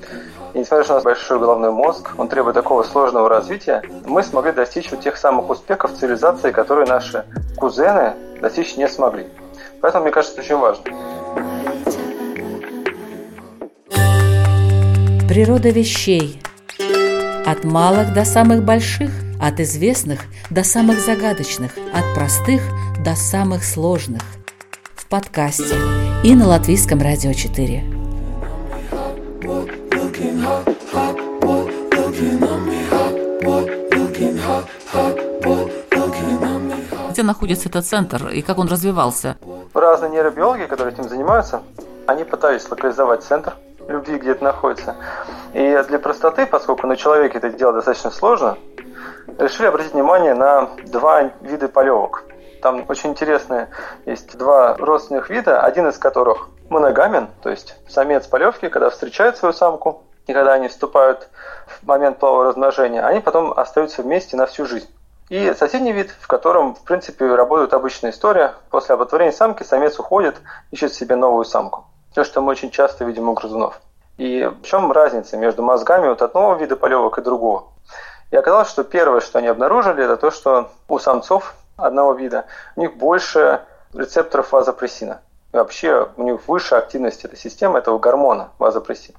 И 0.56 0.60
несмотря 0.60 0.96
на 0.96 1.02
большой 1.02 1.38
головной 1.38 1.72
мозг, 1.72 2.12
он 2.18 2.30
требует 2.30 2.56
такого 2.56 2.84
сложного 2.84 3.28
развития, 3.28 3.84
мы 4.06 4.24
смогли 4.24 4.54
достичь 4.54 4.90
вот 4.90 5.02
тех 5.02 5.18
самых 5.18 5.50
успехов 5.50 5.92
цивилизации, 6.00 6.52
которые 6.52 6.88
наши 6.88 7.26
кузены 7.58 8.14
достичь 8.42 8.78
не 8.78 8.88
смогли. 8.88 9.28
Поэтому, 9.82 10.06
мне 10.06 10.14
кажется, 10.14 10.40
это 10.40 10.46
очень 10.46 10.56
важно. 10.56 10.84
Природа 15.28 15.70
вещей. 15.72 16.42
От 17.46 17.66
малых 17.66 18.14
до 18.14 18.24
самых 18.24 18.64
больших, 18.64 19.12
от 19.42 19.60
известных 19.60 20.22
до 20.50 20.64
самых 20.64 21.02
загадочных, 21.02 21.74
от 21.94 22.16
простых 22.16 22.62
до 23.04 23.16
самых 23.16 23.66
сложных. 23.66 24.22
В 24.96 25.06
подкасте 25.10 25.76
и 26.24 26.34
на 26.34 26.48
Латвийском 26.48 27.02
радио 27.02 27.34
4. 27.34 27.95
Где 37.16 37.24
находится 37.24 37.70
этот 37.70 37.86
центр 37.86 38.28
и 38.28 38.42
как 38.42 38.58
он 38.58 38.68
развивался? 38.68 39.38
Разные 39.74 40.12
нейробиологи, 40.12 40.66
которые 40.66 40.94
этим 40.94 41.08
занимаются, 41.08 41.64
они 42.08 42.26
пытались 42.26 42.70
локализовать 42.70 43.24
центр 43.24 43.54
любви, 43.88 44.18
где 44.18 44.32
это 44.32 44.44
находится. 44.44 44.98
И 45.54 45.82
для 45.88 45.98
простоты, 45.98 46.46
поскольку 46.46 46.88
на 46.88 46.98
человеке 46.98 47.38
это 47.38 47.52
делать 47.52 47.76
достаточно 47.76 48.12
сложно, 48.12 48.58
решили 49.40 49.68
обратить 49.68 49.94
внимание 49.94 50.34
на 50.34 50.72
два 50.88 51.32
вида 51.40 51.70
полевок. 51.70 52.26
Там 52.62 52.84
очень 52.90 53.12
интересные 53.12 53.70
есть 54.06 54.38
два 54.38 54.76
родственных 54.76 55.30
вида, 55.30 55.62
один 55.62 55.88
из 55.88 55.98
которых 55.98 56.50
моногамен, 56.68 57.30
то 57.42 57.50
есть 57.50 57.78
самец 57.88 58.28
полевки, 58.28 58.68
когда 58.68 58.90
встречает 58.90 59.38
свою 59.38 59.54
самку, 59.54 60.04
и 60.28 60.34
когда 60.34 60.52
они 60.52 60.68
вступают 60.68 61.30
в 61.66 61.88
момент 61.88 62.20
полового 62.20 62.50
размножения, 62.50 63.02
они 63.02 63.22
потом 63.22 63.54
остаются 63.58 64.02
вместе 64.02 64.36
на 64.36 64.48
всю 64.48 64.66
жизнь. 64.66 64.90
И 65.30 65.54
соседний 65.56 65.92
вид, 65.92 66.14
в 66.20 66.28
котором, 66.28 66.76
в 66.76 66.84
принципе, 66.84 67.34
работает 67.34 67.74
обычная 67.74 68.12
история. 68.12 68.54
После 68.70 68.94
оплодотворения 68.94 69.32
самки 69.32 69.64
самец 69.64 69.98
уходит, 70.00 70.36
ищет 70.72 70.94
себе 70.94 71.16
новую 71.16 71.46
самку. 71.46 71.86
То, 72.14 72.24
что 72.24 72.42
мы 72.42 72.52
очень 72.52 72.70
часто 72.70 73.06
видим 73.06 73.28
у 73.30 73.34
грызунов. 73.34 73.82
И 74.18 74.46
в 74.46 74.66
чем 74.66 74.92
разница 74.92 75.36
между 75.36 75.64
мозгами 75.64 76.08
вот 76.08 76.22
одного 76.22 76.54
вида 76.56 76.76
полевок 76.76 77.18
и 77.18 77.22
другого? 77.22 77.66
И 78.32 78.36
оказалось, 78.36 78.70
что 78.70 78.84
первое, 78.84 79.20
что 79.20 79.40
они 79.40 79.48
обнаружили, 79.48 80.04
это 80.04 80.16
то, 80.16 80.30
что 80.32 80.70
у 80.88 81.00
самцов 81.00 81.56
одного 81.76 82.14
вида 82.14 82.46
у 82.76 82.82
них 82.82 82.96
больше 82.96 83.62
рецепторов 83.94 84.52
вазопрессина. 84.52 85.22
И 85.54 85.58
вообще 85.58 86.10
у 86.18 86.24
них 86.24 86.48
выше 86.48 86.76
активность 86.76 87.26
этой 87.26 87.38
системы, 87.38 87.80
этого 87.80 87.98
гормона 87.98 88.50
вазопрессин. 88.60 89.16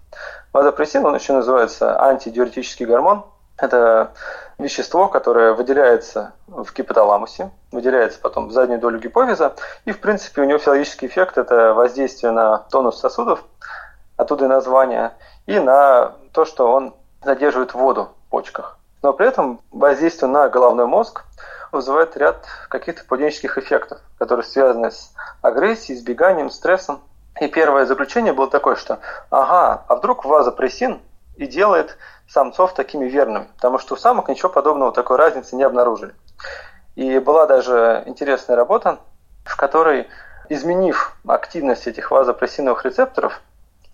Вазопрессин, 0.52 1.04
он 1.04 1.14
еще 1.14 1.32
называется 1.32 2.00
антидиуретический 2.00 2.86
гормон. 2.86 3.24
Это 3.58 4.12
вещество, 4.58 5.08
которое 5.08 5.52
выделяется 5.52 6.32
в 6.46 6.72
гипоталамусе, 6.74 7.50
выделяется 7.72 8.18
потом 8.20 8.48
в 8.48 8.52
заднюю 8.52 8.80
долю 8.80 8.98
гипофиза, 8.98 9.54
и, 9.84 9.92
в 9.92 10.00
принципе, 10.00 10.42
у 10.42 10.44
него 10.44 10.58
физиологический 10.58 11.08
эффект– 11.08 11.38
это 11.38 11.72
воздействие 11.72 12.32
на 12.32 12.58
тонус 12.58 13.00
сосудов, 13.00 13.44
оттуда 14.16 14.44
и 14.44 14.48
название, 14.48 15.12
и 15.46 15.58
на 15.58 16.12
то, 16.32 16.44
что 16.44 16.70
он 16.70 16.94
задерживает 17.24 17.74
воду 17.74 18.10
в 18.26 18.30
почках. 18.30 18.78
Но 19.02 19.12
при 19.12 19.28
этом 19.28 19.60
воздействие 19.70 20.30
на 20.30 20.48
головной 20.48 20.86
мозг 20.86 21.24
вызывает 21.72 22.16
ряд 22.16 22.44
каких-то 22.68 23.04
поведенческих 23.04 23.58
эффектов, 23.58 24.00
которые 24.18 24.44
связаны 24.44 24.90
с 24.90 25.12
агрессией, 25.42 25.98
избеганием, 25.98 26.50
стрессом. 26.50 27.00
И 27.40 27.48
первое 27.48 27.84
заключение 27.84 28.32
было 28.32 28.48
такое, 28.48 28.76
что 28.76 28.98
ага, 29.30 29.84
а 29.86 29.96
вдруг 29.96 30.24
вазопрессин 30.24 31.00
и 31.36 31.46
делает 31.46 31.96
самцов 32.28 32.74
такими 32.74 33.06
верными, 33.06 33.48
потому 33.56 33.78
что 33.78 33.94
у 33.94 33.96
самок 33.96 34.28
ничего 34.28 34.48
подобного 34.48 34.92
такой 34.92 35.16
разницы 35.16 35.56
не 35.56 35.62
обнаружили. 35.62 36.14
И 36.94 37.18
была 37.18 37.46
даже 37.46 38.02
интересная 38.06 38.56
работа, 38.56 38.98
в 39.44 39.56
которой, 39.56 40.08
изменив 40.48 41.16
активность 41.26 41.86
этих 41.86 42.10
вазопрессиновых 42.10 42.84
рецепторов, 42.84 43.40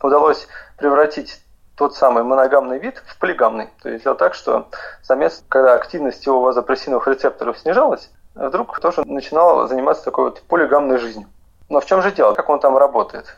удалось 0.01 0.49
превратить 0.77 1.41
тот 1.77 1.97
самый 1.97 2.23
моногамный 2.23 2.79
вид 2.79 3.03
в 3.07 3.19
полигамный. 3.19 3.71
То 3.83 3.89
есть 3.89 4.03
сделал 4.03 4.17
так, 4.17 4.35
что 4.35 4.69
самец, 5.03 5.43
когда 5.49 5.75
активность 5.75 6.25
его 6.27 6.41
вазопрессиновых 6.41 7.09
рецепторов 7.09 7.59
снижалась, 7.59 8.11
вдруг 8.35 8.79
тоже 8.81 9.03
начинал 9.05 9.67
заниматься 9.69 10.05
такой 10.05 10.25
вот 10.27 10.43
полигамной 10.43 10.99
жизнью. 10.99 11.29
Но 11.69 11.81
в 11.81 11.87
чем 11.87 12.03
же 12.03 12.13
дело? 12.13 12.35
Как 12.35 12.49
он 12.49 12.61
там 12.61 12.77
работает? 12.77 13.37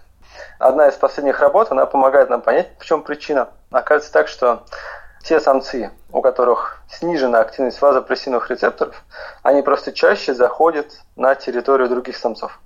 Одна 0.59 0.89
из 0.89 0.95
последних 0.95 1.41
работ, 1.41 1.71
она 1.71 1.87
помогает 1.87 2.31
нам 2.31 2.43
понять, 2.43 2.71
в 2.79 2.85
чем 2.85 3.03
причина. 3.03 3.49
Оказывается 3.75 4.13
так, 4.13 4.29
что 4.29 4.63
те 5.25 5.41
самцы, 5.41 5.91
у 6.13 6.21
которых 6.21 6.81
снижена 6.89 7.41
активность 7.41 7.83
вазопрессиновых 7.83 8.49
рецепторов, 8.51 9.03
они 9.43 9.63
просто 9.63 9.93
чаще 9.93 10.33
заходят 10.33 10.87
на 11.17 11.35
территорию 11.35 11.89
других 11.89 12.17
самцов. 12.17 12.61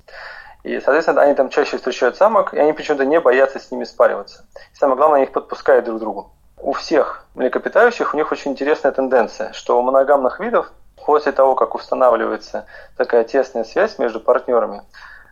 И, 0.65 0.81
соответственно, 0.81 1.23
они 1.23 1.35
там 1.35 1.49
чаще 1.49 1.79
встречают 1.79 2.17
самок, 2.17 2.53
и 2.53 2.59
они 2.59 2.75
почему-то 2.75 3.07
не 3.07 3.21
боятся 3.21 3.59
с 3.59 3.71
ними 3.71 3.85
спариваться. 3.85 4.45
И 4.75 4.77
самое 4.77 4.99
главное, 4.99 5.17
они 5.19 5.27
их 5.27 5.33
подпускают 5.33 5.87
друг 5.87 5.97
к 5.97 6.01
другу. 6.01 6.31
У 6.61 6.73
всех 6.73 7.25
млекопитающих 7.35 8.13
у 8.13 8.17
них 8.17 8.31
очень 8.31 8.51
интересная 8.51 8.93
тенденция, 8.93 9.53
что 9.55 9.79
у 9.79 9.83
моногамных 9.83 10.41
видов 10.41 10.71
после 10.97 11.33
того, 11.33 11.55
как 11.55 11.75
устанавливается 11.75 12.67
такая 12.99 13.25
тесная 13.25 13.65
связь 13.65 13.99
между 13.99 14.21
партнерами, 14.21 14.83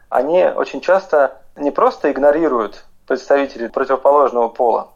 они 0.08 0.44
очень 0.44 0.80
часто 0.80 1.36
не 1.54 1.70
просто 1.70 2.10
игнорируют 2.10 2.84
представителей 3.06 3.68
противоположного 3.68 4.48
пола, 4.48 4.88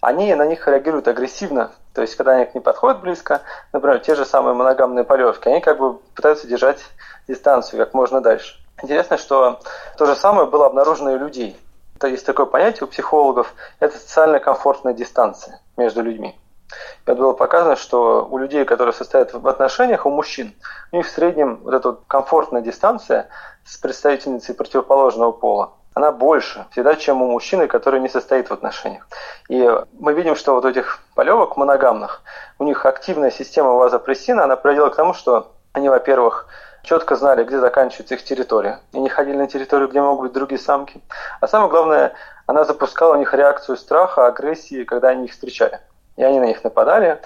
они 0.00 0.34
на 0.34 0.46
них 0.46 0.66
реагируют 0.66 1.08
агрессивно. 1.08 1.72
То 1.94 2.02
есть, 2.02 2.14
когда 2.14 2.32
они 2.32 2.44
к 2.44 2.54
ним 2.54 2.62
подходят 2.62 3.00
близко, 3.00 3.42
например, 3.72 3.98
те 4.00 4.14
же 4.14 4.24
самые 4.24 4.54
моногамные 4.54 5.04
полевки, 5.04 5.48
они 5.48 5.60
как 5.60 5.78
бы 5.78 5.94
пытаются 6.14 6.46
держать 6.46 6.78
дистанцию 7.26 7.84
как 7.84 7.94
можно 7.94 8.20
дальше. 8.20 8.56
Интересно, 8.82 9.18
что 9.18 9.60
то 9.96 10.06
же 10.06 10.14
самое 10.14 10.46
было 10.46 10.66
обнаружено 10.66 11.10
и 11.10 11.14
у 11.16 11.18
людей. 11.18 11.56
Это 11.96 12.06
есть 12.06 12.24
такое 12.24 12.46
понятие 12.46 12.84
у 12.84 12.86
психологов, 12.86 13.52
это 13.80 13.98
социально 13.98 14.38
комфортная 14.38 14.94
дистанция 14.94 15.60
между 15.76 16.02
людьми. 16.02 16.38
И 17.06 17.10
было 17.10 17.32
показано, 17.32 17.74
что 17.74 18.26
у 18.30 18.38
людей, 18.38 18.64
которые 18.64 18.92
состоят 18.92 19.32
в 19.32 19.48
отношениях, 19.48 20.06
у 20.06 20.10
мужчин, 20.10 20.54
у 20.92 20.96
них 20.96 21.06
в 21.06 21.10
среднем 21.10 21.60
вот 21.64 21.74
эта 21.74 21.90
вот 21.90 22.02
комфортная 22.06 22.60
дистанция 22.60 23.28
с 23.64 23.76
представительницей 23.78 24.54
противоположного 24.54 25.32
пола, 25.32 25.72
она 25.98 26.12
больше 26.12 26.64
всегда, 26.70 26.94
чем 26.94 27.22
у 27.22 27.30
мужчины, 27.30 27.66
который 27.66 27.98
не 27.98 28.08
состоит 28.08 28.48
в 28.48 28.52
отношениях. 28.52 29.08
И 29.48 29.68
мы 29.98 30.12
видим, 30.14 30.36
что 30.36 30.54
вот 30.54 30.64
у 30.64 30.68
этих 30.68 31.00
полевок 31.16 31.56
моногамных, 31.56 32.22
у 32.60 32.64
них 32.64 32.86
активная 32.86 33.32
система 33.32 33.70
вазопрессина, 33.72 34.44
она 34.44 34.54
приводила 34.54 34.90
к 34.90 34.96
тому, 34.96 35.12
что 35.12 35.50
они, 35.72 35.88
во-первых, 35.88 36.46
четко 36.84 37.16
знали, 37.16 37.42
где 37.42 37.58
заканчивается 37.58 38.14
их 38.14 38.22
территория, 38.22 38.80
и 38.92 39.00
не 39.00 39.08
ходили 39.08 39.36
на 39.36 39.48
территорию, 39.48 39.88
где 39.88 40.00
могут 40.00 40.22
быть 40.22 40.32
другие 40.32 40.60
самки. 40.60 41.02
А 41.40 41.48
самое 41.48 41.68
главное, 41.68 42.12
она 42.46 42.64
запускала 42.64 43.14
у 43.14 43.18
них 43.18 43.34
реакцию 43.34 43.76
страха, 43.76 44.28
агрессии, 44.28 44.84
когда 44.84 45.08
они 45.08 45.24
их 45.24 45.32
встречали. 45.32 45.80
И 46.16 46.22
они 46.22 46.38
на 46.38 46.44
них 46.44 46.62
нападали, 46.62 47.20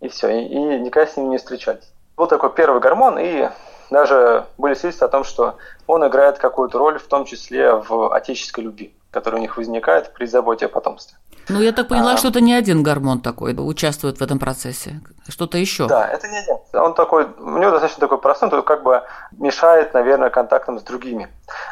и 0.00 0.08
все, 0.08 0.28
и, 0.28 0.44
и 0.44 0.80
никогда 0.80 1.08
с 1.08 1.16
ними 1.16 1.28
не 1.28 1.38
встречались. 1.38 1.88
Был 2.16 2.26
такой 2.26 2.52
первый 2.52 2.80
гормон, 2.80 3.16
и 3.16 3.48
даже 3.90 4.44
были 4.58 4.74
свидетельства 4.74 5.06
о 5.06 5.10
том, 5.10 5.22
что 5.22 5.56
он 5.88 6.06
играет 6.06 6.38
какую-то 6.38 6.78
роль, 6.78 6.98
в 6.98 7.08
том 7.08 7.24
числе 7.24 7.72
в 7.72 8.14
отеческой 8.14 8.64
любви, 8.64 8.94
которая 9.10 9.40
у 9.40 9.42
них 9.42 9.56
возникает 9.56 10.12
при 10.12 10.26
заботе 10.26 10.66
о 10.66 10.68
потомстве. 10.68 11.16
Ну, 11.48 11.62
я 11.62 11.72
так 11.72 11.88
поняла, 11.88 12.12
а, 12.12 12.16
что 12.18 12.28
это 12.28 12.42
не 12.42 12.52
один 12.52 12.82
гормон 12.82 13.20
такой 13.20 13.54
участвует 13.56 14.18
в 14.18 14.22
этом 14.22 14.38
процессе, 14.38 15.00
что-то 15.28 15.56
еще. 15.56 15.88
Да, 15.88 16.06
это 16.06 16.28
не 16.28 16.36
один. 16.36 16.56
Он 16.74 16.92
такой, 16.92 17.24
у 17.24 17.58
него 17.58 17.70
достаточно 17.70 18.00
такой 18.00 18.18
простой, 18.18 18.50
то 18.50 18.62
как 18.62 18.82
бы 18.82 19.02
мешает, 19.32 19.94
наверное, 19.94 20.28
контактам 20.28 20.78
с 20.78 20.82
другими. 20.82 21.28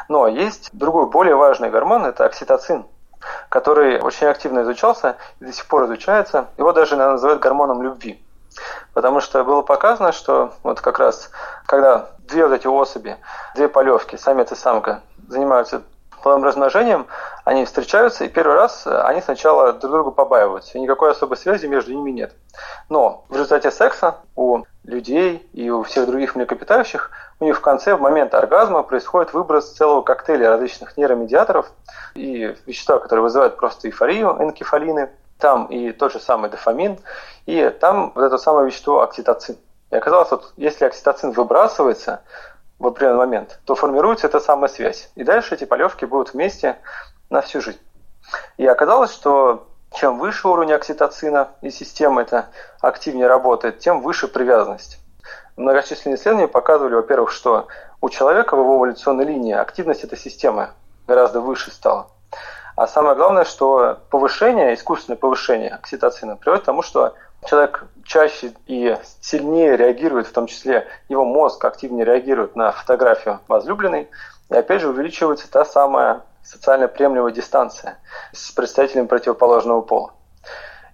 Но 0.09 0.27
есть 0.27 0.71
другой, 0.73 1.07
более 1.07 1.35
важный 1.35 1.69
гормон, 1.69 2.05
это 2.05 2.25
окситоцин 2.25 2.85
который 3.49 3.99
очень 3.99 4.27
активно 4.27 4.61
изучался 4.61 5.17
и 5.39 5.45
до 5.45 5.51
сих 5.51 5.65
пор 5.65 5.85
изучается. 5.85 6.47
Его 6.57 6.71
даже 6.71 6.95
наверное, 6.95 7.13
называют 7.13 7.41
гормоном 7.41 7.81
любви. 7.81 8.21
Потому 8.93 9.19
что 9.19 9.43
было 9.43 9.61
показано, 9.61 10.11
что 10.11 10.53
вот 10.63 10.81
как 10.81 10.99
раз, 10.99 11.29
когда 11.65 12.09
две 12.19 12.45
вот 12.47 12.53
эти 12.53 12.67
особи, 12.67 13.17
две 13.55 13.67
полевки, 13.69 14.15
самец 14.15 14.51
и 14.51 14.55
самка, 14.55 15.01
занимаются 15.27 15.83
половым 16.23 16.43
размножением, 16.43 17.07
они 17.45 17.63
встречаются, 17.63 18.25
и 18.25 18.27
первый 18.27 18.55
раз 18.55 18.85
они 18.85 19.21
сначала 19.21 19.71
друг 19.71 19.93
друга 19.93 20.11
побаиваются, 20.11 20.77
и 20.77 20.81
никакой 20.81 21.11
особой 21.11 21.37
связи 21.37 21.67
между 21.67 21.93
ними 21.93 22.11
нет. 22.11 22.35
Но 22.89 23.23
в 23.29 23.33
результате 23.33 23.71
секса 23.71 24.17
у 24.35 24.63
людей 24.83 25.47
и 25.53 25.69
у 25.69 25.83
всех 25.83 26.07
других 26.07 26.35
млекопитающих, 26.35 27.11
у 27.39 27.45
них 27.45 27.57
в 27.57 27.61
конце, 27.61 27.95
в 27.95 28.01
момент 28.01 28.33
оргазма, 28.33 28.83
происходит 28.83 29.33
выброс 29.33 29.71
целого 29.71 30.01
коктейля 30.01 30.49
различных 30.49 30.97
нейромедиаторов 30.97 31.71
и 32.15 32.55
вещества, 32.65 32.97
которые 32.97 33.23
вызывают 33.23 33.57
просто 33.57 33.87
эйфорию, 33.87 34.35
энкефалины, 34.39 35.09
там 35.39 35.67
и 35.67 35.91
тот 35.91 36.11
же 36.11 36.19
самый 36.19 36.49
дофамин, 36.49 36.99
и 37.45 37.69
там 37.69 38.11
вот 38.15 38.23
это 38.23 38.37
самое 38.37 38.67
вещество 38.67 39.01
окситоцин. 39.01 39.57
И 39.91 39.95
оказалось, 39.95 40.31
вот 40.31 40.53
если 40.57 40.85
окситоцин 40.85 41.31
выбрасывается 41.31 42.21
в 42.79 42.87
определенный 42.87 43.19
момент, 43.19 43.59
то 43.65 43.75
формируется 43.75 44.27
эта 44.27 44.39
самая 44.39 44.69
связь. 44.69 45.09
И 45.15 45.23
дальше 45.23 45.55
эти 45.55 45.65
полевки 45.65 46.05
будут 46.05 46.33
вместе 46.33 46.77
на 47.29 47.41
всю 47.41 47.61
жизнь. 47.61 47.79
И 48.57 48.65
оказалось, 48.65 49.13
что 49.13 49.67
чем 49.93 50.19
выше 50.19 50.47
уровень 50.47 50.73
окситоцина 50.73 51.49
и 51.61 51.69
система 51.69 52.21
эта 52.21 52.47
активнее 52.81 53.27
работает, 53.27 53.79
тем 53.79 54.01
выше 54.01 54.27
привязанность. 54.27 54.99
Многочисленные 55.55 56.17
исследования 56.17 56.47
показывали, 56.47 56.95
во-первых, 56.95 57.31
что 57.31 57.67
у 58.01 58.09
человека 58.09 58.55
в 58.55 58.59
его 58.59 58.77
эволюционной 58.77 59.25
линии 59.25 59.53
активность 59.53 60.03
этой 60.03 60.17
системы 60.17 60.69
гораздо 61.07 61.41
выше 61.41 61.71
стала. 61.71 62.09
А 62.77 62.85
самое 62.85 63.15
главное, 63.15 63.43
что 63.43 63.97
повышение, 64.11 64.75
искусственное 64.75 65.17
повышение 65.17 65.71
окситоцина 65.71 66.35
приводит 66.35 66.61
к 66.61 66.65
тому, 66.67 66.83
что 66.83 67.15
человек 67.43 67.85
чаще 68.05 68.53
и 68.67 68.95
сильнее 69.19 69.75
реагирует, 69.75 70.27
в 70.27 70.31
том 70.31 70.45
числе 70.45 70.87
его 71.09 71.25
мозг 71.25 71.65
активнее 71.65 72.05
реагирует 72.05 72.55
на 72.55 72.71
фотографию 72.71 73.39
возлюбленной, 73.47 74.07
и 74.51 74.53
опять 74.53 74.81
же 74.81 74.89
увеличивается 74.89 75.49
та 75.49 75.65
самая 75.65 76.21
социально 76.43 76.87
приемлемая 76.87 77.33
дистанция 77.33 77.97
с 78.31 78.51
представителями 78.51 79.07
противоположного 79.07 79.81
пола. 79.81 80.13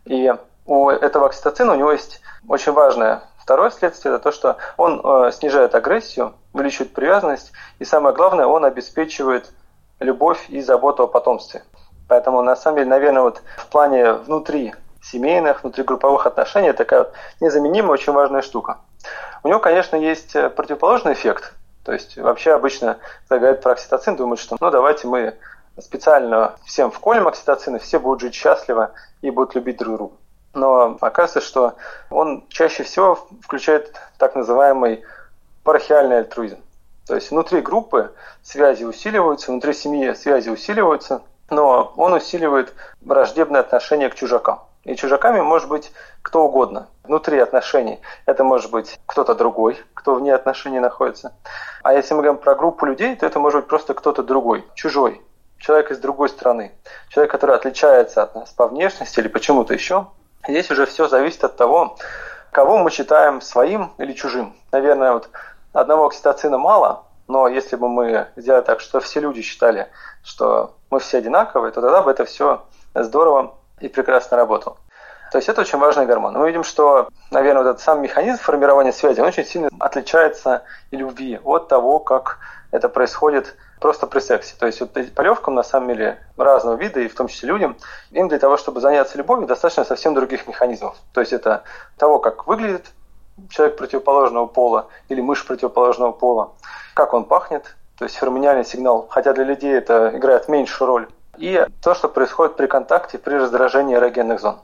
И 0.05 0.33
у 0.65 0.89
этого 0.89 1.25
окситоцина 1.25 1.73
у 1.73 1.75
него 1.75 1.91
есть 1.91 2.21
очень 2.47 2.71
важное 2.71 3.23
второе 3.37 3.71
следствие, 3.71 4.15
это 4.15 4.23
то, 4.23 4.31
что 4.31 4.55
он 4.77 5.01
э, 5.03 5.31
снижает 5.33 5.75
агрессию, 5.75 6.33
увеличивает 6.53 6.93
привязанность, 6.93 7.51
и 7.79 7.83
самое 7.83 8.15
главное, 8.15 8.45
он 8.47 8.63
обеспечивает 8.63 9.51
любовь 9.99 10.45
и 10.49 10.61
заботу 10.61 11.03
о 11.03 11.07
потомстве. 11.07 11.63
Поэтому, 12.13 12.43
на 12.43 12.55
самом 12.55 12.77
деле, 12.77 12.89
наверное, 12.91 13.23
вот 13.23 13.41
в 13.57 13.65
плане 13.69 14.13
внутри 14.13 14.75
семейных, 15.01 15.63
внутригрупповых 15.63 16.27
отношений 16.27 16.71
такая 16.71 16.99
вот 16.99 17.13
незаменимая, 17.39 17.93
очень 17.93 18.13
важная 18.13 18.43
штука. 18.43 18.77
У 19.41 19.47
него, 19.47 19.59
конечно, 19.59 19.95
есть 19.95 20.35
э, 20.35 20.51
противоположный 20.51 21.13
эффект, 21.13 21.55
то 21.83 21.91
есть 21.91 22.15
вообще 22.17 22.53
обычно, 22.53 22.99
когда 23.27 23.39
говорят 23.39 23.63
про 23.63 23.71
окситоцин, 23.71 24.15
думают, 24.15 24.39
что 24.39 24.57
ну 24.61 24.69
давайте 24.69 25.07
мы 25.07 25.33
специально 25.79 26.53
всем 26.65 26.91
вколем 26.91 27.27
окситоцин, 27.27 27.77
и 27.77 27.79
все 27.79 27.99
будут 27.99 28.21
жить 28.21 28.35
счастливо 28.35 28.91
и 29.23 29.31
будут 29.31 29.55
любить 29.55 29.79
друг 29.79 29.97
друга. 29.97 30.15
Но 30.53 30.99
оказывается, 31.01 31.41
что 31.41 31.73
он 32.11 32.45
чаще 32.49 32.83
всего 32.83 33.27
включает 33.41 33.95
так 34.19 34.35
называемый 34.35 35.03
парахиальный 35.63 36.19
альтруизм. 36.19 36.59
То 37.07 37.15
есть 37.15 37.31
внутри 37.31 37.61
группы 37.61 38.13
связи 38.43 38.83
усиливаются, 38.83 39.51
внутри 39.51 39.73
семьи 39.73 40.13
связи 40.13 40.49
усиливаются, 40.49 41.23
но 41.53 41.93
он 41.95 42.13
усиливает 42.13 42.73
враждебное 43.01 43.61
отношение 43.61 44.09
к 44.09 44.15
чужакам. 44.15 44.61
И 44.83 44.95
чужаками 44.95 45.39
может 45.39 45.69
быть 45.69 45.91
кто 46.21 46.45
угодно. 46.45 46.87
Внутри 47.03 47.39
отношений 47.39 47.99
это 48.25 48.43
может 48.43 48.69
быть 48.71 48.99
кто-то 49.05 49.33
другой, 49.33 49.81
кто 49.93 50.15
вне 50.15 50.33
отношений 50.33 50.79
находится. 50.79 51.33
А 51.83 51.93
если 51.93 52.13
мы 52.13 52.21
говорим 52.21 52.41
про 52.41 52.55
группу 52.55 52.85
людей, 52.85 53.15
то 53.15 53.25
это 53.25 53.39
может 53.39 53.61
быть 53.61 53.69
просто 53.69 53.93
кто-то 53.93 54.23
другой, 54.23 54.65
чужой, 54.75 55.21
человек 55.57 55.91
из 55.91 55.99
другой 55.99 56.27
страны, 56.29 56.73
человек, 57.09 57.31
который 57.31 57.55
отличается 57.55 58.23
от 58.23 58.35
нас 58.35 58.51
по 58.51 58.67
внешности 58.67 59.19
или 59.19 59.29
почему-то 59.29 59.73
еще. 59.73 60.07
Здесь 60.47 60.69
уже 60.71 60.85
все 60.85 61.07
зависит 61.07 61.43
от 61.45 61.55
того, 61.55 61.95
кого 62.51 62.77
мы 62.77 62.91
считаем 62.91 63.39
своим 63.39 63.93
или 63.97 64.11
чужим. 64.11 64.53
Наверное, 64.73 65.13
вот 65.13 65.29
одного 65.71 66.07
окситоцина 66.07 66.57
мало, 66.57 67.05
но 67.29 67.47
если 67.47 67.77
бы 67.77 67.87
мы 67.87 68.27
сделали 68.35 68.63
так, 68.63 68.81
что 68.81 68.99
все 68.99 69.21
люди 69.21 69.41
считали, 69.41 69.87
что 70.23 70.75
мы 70.93 70.99
все 70.99 71.17
одинаковые, 71.17 71.71
то 71.71 71.81
тогда 71.81 72.01
бы 72.01 72.11
это 72.11 72.23
все 72.25 72.63
здорово 72.93 73.55
и 73.79 73.87
прекрасно 73.87 74.37
работал. 74.37 74.77
То 75.31 75.39
есть 75.39 75.49
это 75.49 75.61
очень 75.61 75.79
важный 75.79 76.05
гормон. 76.05 76.37
Мы 76.37 76.47
видим, 76.47 76.63
что, 76.63 77.09
наверное, 77.31 77.63
вот 77.63 77.69
этот 77.71 77.81
сам 77.81 78.01
механизм 78.03 78.39
формирования 78.39 78.93
связи, 78.93 79.19
он 79.19 79.27
очень 79.27 79.45
сильно 79.45 79.69
отличается 79.79 80.61
и 80.91 80.97
любви 80.97 81.39
от 81.43 81.67
того, 81.67 81.97
как 81.97 82.37
это 82.69 82.87
происходит 82.87 83.55
просто 83.81 84.05
при 84.05 84.19
сексе. 84.19 84.55
То 84.59 84.67
есть 84.67 84.79
вот 84.79 84.91
полевкам 85.15 85.55
на 85.55 85.63
самом 85.63 85.89
деле 85.89 86.19
разного 86.37 86.75
вида, 86.75 86.99
и 86.99 87.07
в 87.07 87.15
том 87.15 87.27
числе 87.27 87.49
людям, 87.49 87.75
им 88.11 88.27
для 88.27 88.37
того, 88.37 88.57
чтобы 88.57 88.79
заняться 88.79 89.17
любовью, 89.17 89.47
достаточно 89.47 89.83
совсем 89.83 90.13
других 90.13 90.47
механизмов. 90.47 90.95
То 91.13 91.21
есть 91.21 91.33
это 91.33 91.63
того, 91.97 92.19
как 92.19 92.45
выглядит 92.45 92.85
человек 93.49 93.77
противоположного 93.77 94.45
пола 94.45 94.89
или 95.09 95.19
мышь 95.19 95.45
противоположного 95.45 96.11
пола, 96.11 96.51
как 96.93 97.15
он 97.15 97.25
пахнет, 97.25 97.75
то 97.97 98.05
есть 98.05 98.15
феромониальный 98.15 98.65
сигнал, 98.65 99.07
хотя 99.09 99.33
для 99.33 99.43
людей 99.43 99.73
это 99.73 100.11
играет 100.15 100.47
меньшую 100.47 100.87
роль 100.87 101.07
и 101.37 101.65
то, 101.81 101.95
что 101.95 102.09
происходит 102.09 102.55
при 102.55 102.67
контакте 102.67 103.17
при 103.17 103.35
раздражении 103.35 103.95
эрогенных 103.95 104.39
зон. 104.39 104.59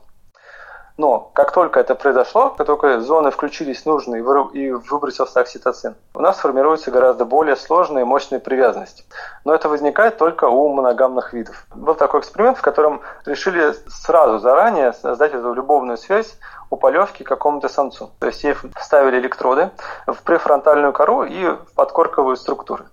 Но 1.00 1.30
как 1.32 1.52
только 1.52 1.80
это 1.80 1.94
произошло, 1.94 2.50
как 2.50 2.66
только 2.66 3.00
зоны 3.00 3.30
включились 3.30 3.86
нужные 3.86 4.20
и 4.52 4.70
выбросился 4.70 5.40
окситоцин, 5.40 5.94
у 6.14 6.20
нас 6.20 6.36
формируется 6.36 6.90
гораздо 6.90 7.24
более 7.24 7.56
сложная 7.56 8.02
и 8.02 8.04
мощная 8.04 8.38
привязанность. 8.38 9.06
Но 9.46 9.54
это 9.54 9.70
возникает 9.70 10.18
только 10.18 10.44
у 10.44 10.68
моногамных 10.68 11.32
видов. 11.32 11.64
Был 11.74 11.94
такой 11.94 12.20
эксперимент, 12.20 12.58
в 12.58 12.60
котором 12.60 13.00
решили 13.24 13.72
сразу 13.88 14.40
заранее 14.40 14.92
создать 14.92 15.32
эту 15.32 15.54
любовную 15.54 15.96
связь 15.96 16.36
у 16.68 16.76
полевки 16.76 17.24
какому-то 17.24 17.70
самцу. 17.70 18.10
То 18.18 18.26
есть 18.26 18.44
ей 18.44 18.54
вставили 18.76 19.20
электроды 19.20 19.70
в 20.06 20.22
префронтальную 20.22 20.92
кору 20.92 21.22
и 21.24 21.46
в 21.46 21.72
подкорковые 21.74 22.36
структуры. 22.36 22.84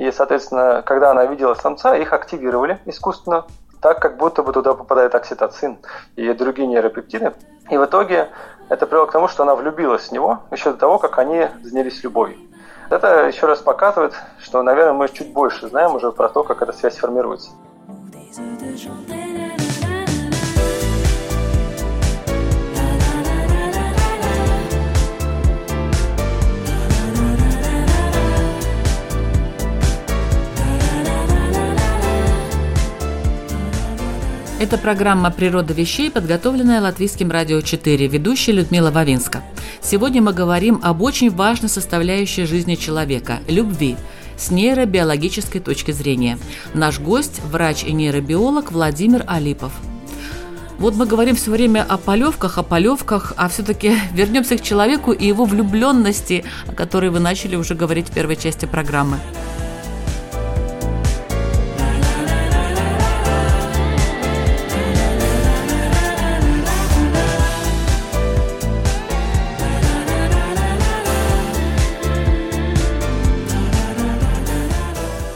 И, 0.00 0.10
соответственно, 0.12 0.82
когда 0.86 1.10
она 1.10 1.26
видела 1.26 1.52
самца, 1.52 1.94
их 1.94 2.14
активировали 2.14 2.78
искусственно, 2.86 3.44
так 3.82 4.00
как 4.00 4.16
будто 4.16 4.42
бы 4.42 4.50
туда 4.50 4.72
попадает 4.72 5.14
окситоцин 5.14 5.76
и 6.16 6.32
другие 6.32 6.66
нейропептиды. 6.66 7.34
И 7.68 7.76
в 7.76 7.84
итоге 7.84 8.30
это 8.70 8.86
привело 8.86 9.04
к 9.04 9.12
тому, 9.12 9.28
что 9.28 9.42
она 9.42 9.54
влюбилась 9.54 10.08
в 10.08 10.12
него 10.12 10.38
еще 10.50 10.70
до 10.72 10.78
того, 10.78 10.98
как 10.98 11.18
они 11.18 11.48
занялись 11.62 12.02
любовью. 12.02 12.38
Это 12.88 13.26
еще 13.26 13.44
раз 13.44 13.58
показывает, 13.60 14.14
что, 14.38 14.62
наверное, 14.62 14.94
мы 14.94 15.06
чуть 15.10 15.34
больше 15.34 15.68
знаем 15.68 15.94
уже 15.94 16.12
про 16.12 16.30
то, 16.30 16.44
как 16.44 16.62
эта 16.62 16.72
связь 16.72 16.96
формируется. 16.96 17.50
Это 34.60 34.76
программа 34.76 35.30
«Природа 35.30 35.72
вещей», 35.72 36.10
подготовленная 36.10 36.82
Латвийским 36.82 37.30
радио 37.30 37.62
4, 37.62 38.06
ведущая 38.08 38.52
Людмила 38.52 38.90
Вавинска. 38.90 39.42
Сегодня 39.80 40.20
мы 40.20 40.34
говорим 40.34 40.80
об 40.82 41.00
очень 41.00 41.30
важной 41.30 41.70
составляющей 41.70 42.44
жизни 42.44 42.74
человека– 42.74 43.38
любви 43.48 43.96
с 44.36 44.50
нейробиологической 44.50 45.62
точки 45.62 45.92
зрения. 45.92 46.38
Наш 46.74 47.00
гость– 47.00 47.40
врач 47.50 47.84
и 47.84 47.92
нейробиолог 47.92 48.70
Владимир 48.70 49.24
Алипов. 49.26 49.72
Вот 50.78 50.94
мы 50.94 51.06
говорим 51.06 51.36
все 51.36 51.52
время 51.52 51.82
о 51.82 51.96
полевках, 51.96 52.58
о 52.58 52.62
полевках, 52.62 53.32
а 53.38 53.48
все-таки 53.48 53.96
вернемся 54.12 54.58
к 54.58 54.62
человеку 54.62 55.12
и 55.12 55.26
его 55.26 55.46
влюбленности, 55.46 56.44
о 56.66 56.72
которой 56.72 57.08
вы 57.08 57.18
начали 57.18 57.56
уже 57.56 57.74
говорить 57.74 58.08
в 58.08 58.12
первой 58.12 58.36
части 58.36 58.66
программы. 58.66 59.16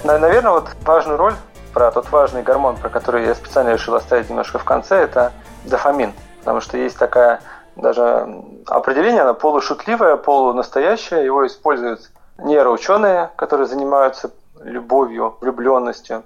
Наверное, 0.05 0.53
вот 0.53 0.69
важную 0.85 1.17
роль 1.17 1.35
про 1.73 1.91
тот 1.91 2.11
важный 2.13 2.43
гормон, 2.43 2.77
про 2.77 2.91
который 2.91 3.25
я 3.25 3.35
специально 3.35 3.71
решил 3.71 3.95
оставить 3.95 4.29
немножко 4.29 4.59
в 4.59 4.65
конце, 4.65 4.97
это 4.97 5.33
дофамин. 5.65 6.13
Потому 6.41 6.61
что 6.61 6.77
есть 6.77 6.99
такая 6.99 7.41
даже 7.75 8.29
определение, 8.67 9.23
она 9.23 9.33
полушутливое, 9.33 10.17
полунастоящее. 10.17 11.25
Его 11.25 11.47
используют 11.47 12.11
нейроученые, 12.37 13.31
которые 13.37 13.67
занимаются 13.67 14.31
любовью, 14.63 15.39
влюбленностью, 15.41 16.23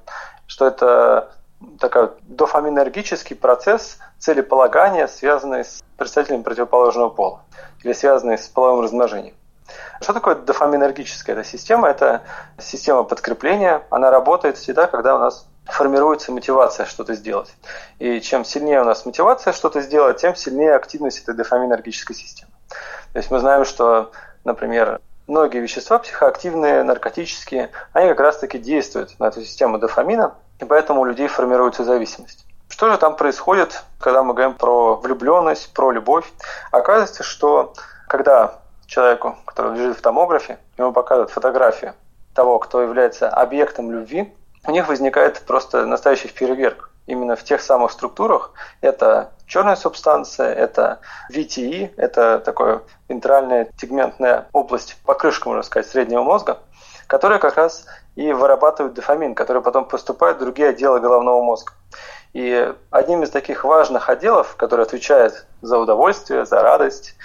что 0.48 0.66
это 0.66 1.30
такой 1.78 2.10
дофаминергический 2.22 3.36
процесс 3.36 3.98
целеполагания, 4.18 5.06
связанный 5.06 5.64
с 5.64 5.84
представителями 5.96 6.42
противоположного 6.42 7.10
пола 7.10 7.42
или 7.84 7.92
связанный 7.92 8.38
с 8.38 8.48
половым 8.48 8.82
размножением. 8.82 9.34
Что 10.00 10.12
такое 10.12 10.34
дофаминергическая 10.36 11.36
эта 11.36 11.48
система? 11.48 11.88
Это 11.88 12.22
система 12.58 13.04
подкрепления. 13.04 13.82
Она 13.90 14.10
работает 14.10 14.56
всегда, 14.56 14.86
когда 14.86 15.16
у 15.16 15.18
нас 15.18 15.46
формируется 15.66 16.32
мотивация 16.32 16.86
что-то 16.86 17.14
сделать. 17.14 17.54
И 17.98 18.20
чем 18.20 18.44
сильнее 18.44 18.80
у 18.80 18.84
нас 18.84 19.04
мотивация 19.04 19.52
что-то 19.52 19.80
сделать, 19.80 20.18
тем 20.18 20.34
сильнее 20.34 20.74
активность 20.74 21.22
этой 21.22 21.34
дофаминергической 21.34 22.16
системы. 22.16 22.52
То 23.12 23.18
есть 23.18 23.30
мы 23.30 23.38
знаем, 23.38 23.64
что, 23.64 24.12
например, 24.44 25.00
многие 25.26 25.58
вещества 25.58 25.98
психоактивные, 25.98 26.82
наркотические, 26.82 27.70
они 27.92 28.08
как 28.08 28.20
раз-таки 28.20 28.58
действуют 28.58 29.18
на 29.18 29.26
эту 29.26 29.42
систему 29.42 29.78
дофамина, 29.78 30.34
и 30.58 30.64
поэтому 30.64 31.02
у 31.02 31.04
людей 31.04 31.28
формируется 31.28 31.84
зависимость. 31.84 32.46
Что 32.68 32.90
же 32.90 32.98
там 32.98 33.16
происходит, 33.16 33.82
когда 33.98 34.22
мы 34.22 34.34
говорим 34.34 34.54
про 34.54 34.96
влюбленность, 34.96 35.72
про 35.72 35.90
любовь? 35.90 36.30
Оказывается, 36.70 37.22
что 37.22 37.74
когда 38.06 38.58
человеку, 38.88 39.36
который 39.44 39.78
лежит 39.78 39.98
в 39.98 40.02
томографе, 40.02 40.58
ему 40.76 40.92
показывают 40.92 41.30
фотографию 41.30 41.94
того, 42.34 42.58
кто 42.58 42.82
является 42.82 43.28
объектом 43.28 43.92
любви, 43.92 44.34
у 44.66 44.70
них 44.72 44.88
возникает 44.88 45.40
просто 45.42 45.86
настоящий 45.86 46.28
фейерверк. 46.28 46.90
Именно 47.06 47.36
в 47.36 47.44
тех 47.44 47.62
самых 47.62 47.92
структурах 47.92 48.52
это 48.80 49.30
черная 49.46 49.76
субстанция, 49.76 50.52
это 50.52 51.00
VTE, 51.32 51.92
это 51.96 52.38
такая 52.38 52.82
вентральная 53.08 53.70
тегментная 53.78 54.48
область, 54.52 54.96
покрышка, 55.04 55.48
можно 55.48 55.62
сказать, 55.62 55.86
среднего 55.86 56.22
мозга, 56.22 56.58
которая 57.06 57.38
как 57.38 57.56
раз 57.56 57.86
и 58.14 58.32
вырабатывает 58.32 58.94
дофамин, 58.94 59.34
который 59.34 59.62
потом 59.62 59.86
поступает 59.86 60.36
в 60.36 60.40
другие 60.40 60.70
отделы 60.70 61.00
головного 61.00 61.42
мозга. 61.42 61.72
И 62.34 62.74
одним 62.90 63.22
из 63.22 63.30
таких 63.30 63.64
важных 63.64 64.10
отделов, 64.10 64.56
который 64.56 64.84
отвечает 64.84 65.46
за 65.62 65.78
удовольствие, 65.78 66.44
за 66.44 66.60
радость, 66.60 67.16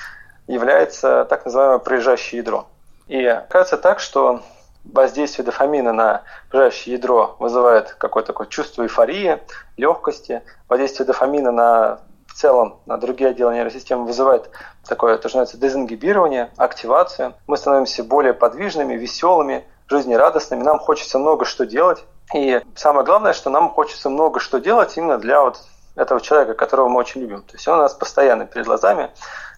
является 0.47 1.25
так 1.25 1.45
называемое 1.45 1.79
проезжающее 1.79 2.39
ядро. 2.39 2.67
И 3.07 3.41
кажется 3.49 3.77
так, 3.77 3.99
что 3.99 4.41
воздействие 4.83 5.45
дофамина 5.45 5.93
на 5.93 6.23
проезжающее 6.49 6.95
ядро 6.95 7.35
вызывает 7.39 7.93
какое-то 7.93 8.27
такое 8.27 8.47
чувство 8.47 8.83
эйфории, 8.83 9.39
легкости. 9.77 10.41
Воздействие 10.67 11.05
дофамина 11.05 11.51
на 11.51 11.99
в 12.33 12.35
целом 12.35 12.79
на 12.87 12.97
другие 12.97 13.29
отделы 13.29 13.69
системы 13.69 14.05
вызывает 14.05 14.49
такое, 14.87 15.17
то, 15.17 15.29
что 15.29 15.37
называется 15.37 15.57
дезингибирование, 15.57 16.49
активацию. 16.57 17.35
Мы 17.45 17.57
становимся 17.57 18.03
более 18.03 18.33
подвижными, 18.33 18.95
веселыми, 18.95 19.63
жизнерадостными. 19.87 20.63
Нам 20.63 20.79
хочется 20.79 21.19
много 21.19 21.45
что 21.45 21.67
делать. 21.67 22.03
И 22.33 22.59
самое 22.75 23.05
главное, 23.05 23.33
что 23.33 23.51
нам 23.51 23.69
хочется 23.69 24.09
много 24.09 24.39
что 24.39 24.59
делать 24.59 24.97
именно 24.97 25.19
для 25.19 25.41
вот 25.41 25.59
этого 25.95 26.19
человека, 26.21 26.55
которого 26.55 26.89
мы 26.89 26.99
очень 26.99 27.21
любим. 27.21 27.43
То 27.43 27.53
есть 27.53 27.67
он 27.67 27.77
у 27.77 27.81
нас 27.83 27.93
постоянно 27.93 28.47
перед 28.47 28.65
глазами. 28.65 29.11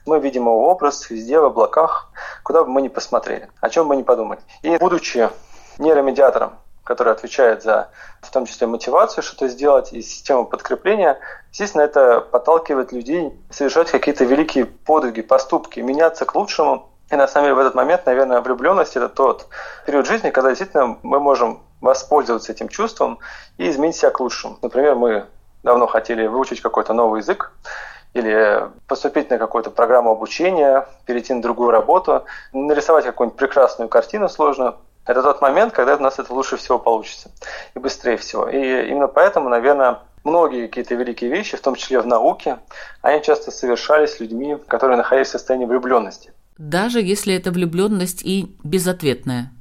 Мы 0.06 0.20
видим 0.20 0.44
его 0.44 0.70
образ 0.70 1.10
везде, 1.10 1.40
в 1.40 1.46
облаках, 1.46 2.12
куда 2.44 2.64
бы 2.64 2.70
мы 2.70 2.82
ни 2.82 2.90
посмотрели, 2.90 3.50
о 3.60 3.70
чем 3.70 3.88
бы 3.88 3.96
ни 3.96 4.04
подумали. 4.04 4.40
И 4.62 4.78
будучи 4.78 5.30
нейромедиатором, 5.80 6.60
который 6.84 7.12
отвечает 7.12 7.64
за, 7.64 7.90
в 8.22 8.32
том 8.32 8.46
числе, 8.46 8.68
мотивацию 8.68 9.24
что-то 9.24 9.48
сделать 9.48 9.92
и 9.94 10.02
систему 10.02 10.46
подкрепления, 10.46 11.20
естественно, 11.52 11.82
это 11.82 12.22
подталкивает 12.22 12.92
людей 12.92 13.34
совершать 13.50 13.90
какие-то 13.90 14.26
великие 14.26 14.66
подвиги, 14.66 15.22
поступки, 15.22 15.80
меняться 15.80 16.26
к 16.26 16.36
лучшему. 16.36 16.90
И 17.10 17.16
на 17.16 17.28
самом 17.28 17.48
деле 17.48 17.56
в 17.56 17.60
этот 17.60 17.76
момент, 17.76 18.06
наверное, 18.06 18.42
влюбленность– 18.42 18.96
это 18.98 19.10
тот 19.10 19.48
период 19.86 20.06
жизни, 20.06 20.30
когда 20.30 20.50
действительно 20.50 20.98
мы 21.02 21.20
можем 21.20 21.62
воспользоваться 21.82 22.52
этим 22.52 22.70
чувством 22.70 23.20
и 23.58 23.70
изменить 23.70 23.96
себя 23.96 24.12
к 24.12 24.20
лучшему. 24.20 24.58
Например, 24.62 24.96
мы 24.96 25.26
давно 25.64 25.88
хотели 25.88 26.28
выучить 26.28 26.62
какой-то 26.62 26.94
новый 26.94 27.22
язык, 27.22 27.52
или 28.16 28.72
поступить 28.88 29.30
на 29.30 29.38
какую-то 29.38 29.70
программу 29.72 30.12
обучения, 30.12 30.88
перейти 31.06 31.34
на 31.34 31.42
другую 31.42 31.72
работу, 31.72 32.24
нарисовать 32.54 33.04
какую-нибудь 33.04 33.38
прекрасную 33.38 33.90
картину 33.90 34.30
сложную. 34.30 34.76
Это 35.06 35.22
тот 35.22 35.42
момент, 35.42 35.74
когда 35.74 35.96
у 35.96 36.00
нас 36.00 36.18
это 36.18 36.34
лучше 36.34 36.56
всего 36.56 36.80
получится 36.80 37.30
и 37.76 37.80
быстрее 37.80 38.16
всего. 38.16 38.48
И 38.48 38.88
именно 38.88 39.08
поэтому, 39.08 39.50
наверное, 39.50 40.00
многие 40.24 40.68
какие-то 40.68 40.96
великие 40.96 41.30
вещи, 41.30 41.58
в 41.58 41.62
том 41.62 41.76
числе 41.76 42.00
в 42.00 42.08
науке, 42.08 42.58
они 43.02 43.22
часто 43.22 43.52
совершались 43.52 44.22
людьми, 44.22 44.58
которые 44.68 44.96
находились 44.96 45.28
в 45.28 45.32
состоянии 45.32 45.66
влюбленности. 45.66 46.32
Даже 46.58 47.02
если 47.02 47.36
это 47.36 47.52
влюбленность 47.52 48.24
и 48.24 48.56
безответная. 48.64 49.52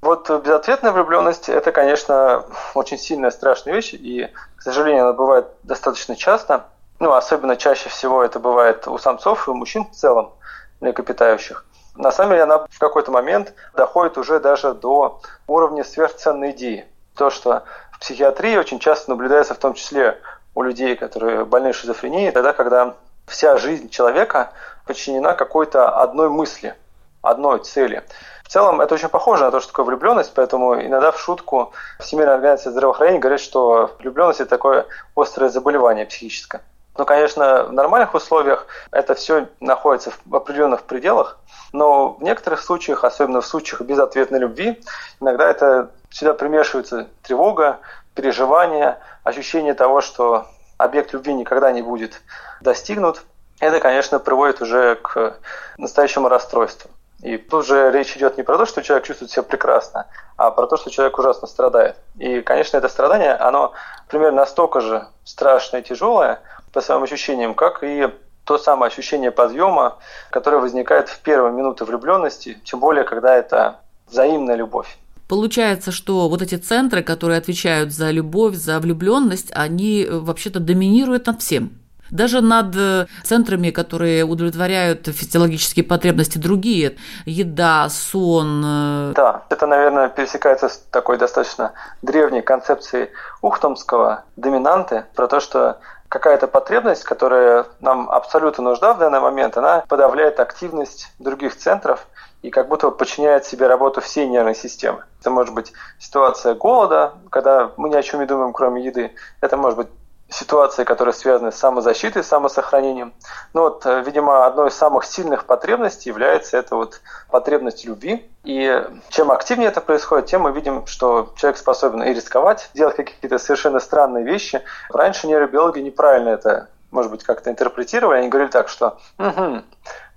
Вот 0.00 0.28
безответная 0.44 0.90
влюбленность– 0.90 1.48
это, 1.48 1.70
конечно, 1.70 2.44
очень 2.74 2.98
сильная, 2.98 3.30
страшная 3.30 3.74
вещь, 3.74 3.94
и, 3.94 4.28
к 4.56 4.62
сожалению, 4.62 5.04
она 5.04 5.12
бывает 5.12 5.46
достаточно 5.62 6.16
часто. 6.16 6.64
Ну, 7.02 7.12
особенно 7.14 7.56
чаще 7.56 7.88
всего 7.88 8.22
это 8.22 8.38
бывает 8.38 8.86
у 8.86 8.96
самцов 8.96 9.48
и 9.48 9.50
у 9.50 9.54
мужчин 9.54 9.86
в 9.86 9.90
целом, 9.90 10.34
млекопитающих. 10.80 11.64
На 11.96 12.12
самом 12.12 12.30
деле 12.30 12.44
она 12.44 12.58
в 12.70 12.78
какой-то 12.78 13.10
момент 13.10 13.54
доходит 13.74 14.18
уже 14.18 14.38
даже 14.38 14.72
до 14.72 15.20
уровня 15.48 15.82
сверхценной 15.82 16.52
идеи. 16.52 16.86
То, 17.16 17.30
что 17.30 17.64
в 17.90 17.98
психиатрии 17.98 18.56
очень 18.56 18.78
часто 18.78 19.10
наблюдается 19.10 19.54
в 19.54 19.58
том 19.58 19.74
числе 19.74 20.20
у 20.54 20.62
людей, 20.62 20.94
которые 20.94 21.44
больны 21.44 21.72
шизофренией, 21.72 22.30
тогда, 22.30 22.52
когда 22.52 22.94
вся 23.26 23.56
жизнь 23.56 23.88
человека 23.88 24.52
подчинена 24.86 25.34
какой-то 25.34 25.88
одной 25.88 26.28
мысли, 26.28 26.76
одной 27.20 27.58
цели– 27.64 28.04
в 28.44 28.48
целом 28.52 28.82
это 28.82 28.94
очень 28.94 29.08
похоже 29.08 29.44
на 29.44 29.50
то, 29.50 29.60
что 29.60 29.70
такое 29.70 29.86
влюбленность, 29.86 30.32
поэтому 30.34 30.74
иногда 30.74 31.10
в 31.10 31.18
шутку 31.18 31.72
Всемирная 32.00 32.34
организация 32.34 32.70
здравоохранения 32.70 33.18
говорит, 33.18 33.40
что 33.40 33.96
влюбленность 33.98 34.40
это 34.40 34.50
такое 34.50 34.84
острое 35.16 35.48
заболевание 35.48 36.04
психическое. 36.04 36.60
Но, 36.96 37.06
конечно, 37.06 37.64
в 37.64 37.72
нормальных 37.72 38.14
условиях 38.14 38.66
это 38.90 39.14
все 39.14 39.48
находится 39.60 40.12
в 40.26 40.36
определенных 40.36 40.82
пределах, 40.82 41.38
но 41.72 42.10
в 42.14 42.22
некоторых 42.22 42.60
случаях, 42.60 43.04
особенно 43.04 43.40
в 43.40 43.46
случаях 43.46 43.80
безответной 43.80 44.38
любви, 44.38 44.80
иногда 45.20 45.48
это 45.48 45.90
сюда 46.10 46.34
примешивается 46.34 47.08
тревога, 47.22 47.80
переживание, 48.14 48.98
ощущение 49.24 49.72
того, 49.72 50.02
что 50.02 50.46
объект 50.76 51.12
любви 51.14 51.32
никогда 51.32 51.72
не 51.72 51.80
будет 51.80 52.20
достигнут. 52.60 53.22
Это, 53.58 53.80
конечно, 53.80 54.18
приводит 54.18 54.60
уже 54.60 54.96
к 54.96 55.36
настоящему 55.78 56.28
расстройству. 56.28 56.90
И 57.22 57.38
тут 57.38 57.64
же 57.64 57.92
речь 57.92 58.16
идет 58.16 58.36
не 58.36 58.42
про 58.42 58.58
то, 58.58 58.66
что 58.66 58.82
человек 58.82 59.06
чувствует 59.06 59.30
себя 59.30 59.44
прекрасно, 59.44 60.08
а 60.36 60.50
про 60.50 60.66
то, 60.66 60.76
что 60.76 60.90
человек 60.90 61.16
ужасно 61.18 61.46
страдает. 61.46 61.96
И, 62.18 62.40
конечно, 62.40 62.76
это 62.76 62.88
страдание, 62.88 63.34
оно 63.34 63.72
примерно 64.08 64.38
настолько 64.38 64.80
же 64.80 65.06
страшное 65.24 65.80
и 65.80 65.84
тяжелое 65.84 66.40
по 66.72 66.80
своим 66.80 67.02
ощущениям, 67.02 67.54
как 67.54 67.82
и 67.82 68.08
то 68.44 68.58
самое 68.58 68.90
ощущение 68.90 69.30
подъема, 69.30 69.98
которое 70.30 70.58
возникает 70.58 71.08
в 71.08 71.20
первые 71.20 71.52
минуты 71.52 71.84
влюбленности, 71.84 72.58
тем 72.64 72.80
более, 72.80 73.04
когда 73.04 73.36
это 73.36 73.76
взаимная 74.08 74.56
любовь. 74.56 74.98
Получается, 75.28 75.92
что 75.92 76.28
вот 76.28 76.42
эти 76.42 76.56
центры, 76.56 77.02
которые 77.02 77.38
отвечают 77.38 77.92
за 77.92 78.10
любовь, 78.10 78.54
за 78.54 78.78
влюбленность, 78.80 79.50
они 79.54 80.04
э, 80.04 80.18
вообще-то 80.18 80.60
доминируют 80.60 81.26
над 81.26 81.40
всем 81.40 81.82
даже 82.12 82.42
над 82.42 82.76
э, 82.76 83.06
центрами, 83.24 83.70
которые 83.70 84.24
удовлетворяют 84.24 85.06
физиологические 85.06 85.84
потребности 85.84 86.38
другие, 86.38 86.96
еда, 87.24 87.88
сон. 87.88 88.62
Э. 88.64 89.12
Да, 89.16 89.42
это, 89.48 89.66
наверное, 89.66 90.08
пересекается 90.08 90.68
с 90.68 90.76
такой 90.90 91.18
достаточно 91.18 91.72
древней 92.02 92.42
концепцией 92.42 93.08
ухтомского 93.40 94.24
доминанты 94.36 95.04
про 95.14 95.26
то, 95.26 95.40
что 95.40 95.78
какая-то 96.12 96.46
потребность, 96.46 97.04
которая 97.04 97.64
нам 97.80 98.10
абсолютно 98.10 98.62
нужна 98.64 98.92
в 98.92 98.98
данный 98.98 99.20
момент, 99.20 99.56
она 99.56 99.82
подавляет 99.88 100.40
активность 100.40 101.10
других 101.18 101.56
центров 101.56 102.06
и 102.42 102.50
как 102.50 102.68
будто 102.68 102.90
подчиняет 102.90 103.46
себе 103.46 103.66
работу 103.66 104.02
всей 104.02 104.28
нервной 104.28 104.54
системы. 104.54 105.04
Это 105.20 105.30
может 105.30 105.54
быть 105.54 105.72
ситуация 105.98 106.52
голода, 106.52 107.14
когда 107.30 107.70
мы 107.78 107.88
ни 107.88 107.94
о 107.94 108.02
чем 108.02 108.20
не 108.20 108.26
думаем, 108.26 108.52
кроме 108.52 108.84
еды. 108.84 109.14
Это 109.40 109.56
может 109.56 109.78
быть 109.78 109.88
ситуации, 110.32 110.84
которые 110.84 111.14
связаны 111.14 111.52
с 111.52 111.56
самозащитой, 111.56 112.24
самосохранением. 112.24 113.12
Ну 113.52 113.62
вот, 113.62 113.86
э, 113.86 114.02
видимо, 114.02 114.46
одной 114.46 114.68
из 114.68 114.74
самых 114.74 115.04
сильных 115.04 115.44
потребностей 115.44 116.08
является 116.08 116.56
это 116.56 116.76
вот 116.76 117.00
потребность 117.30 117.84
любви. 117.84 118.28
И 118.44 118.84
чем 119.10 119.30
активнее 119.30 119.68
это 119.68 119.80
происходит, 119.80 120.26
тем 120.26 120.42
мы 120.42 120.52
видим, 120.52 120.86
что 120.86 121.32
человек 121.36 121.58
способен 121.58 122.02
и 122.02 122.12
рисковать, 122.12 122.70
делать 122.74 122.96
какие-то 122.96 123.38
совершенно 123.38 123.78
странные 123.78 124.24
вещи. 124.24 124.62
Раньше 124.90 125.26
нейробиологи 125.26 125.80
неправильно 125.80 126.30
это 126.30 126.68
может 126.90 127.10
быть, 127.10 127.24
как-то 127.24 127.50
интерпретировали, 127.50 128.18
они 128.18 128.28
говорили 128.28 128.50
так, 128.50 128.68
что 128.68 128.98
угу, 129.18 129.62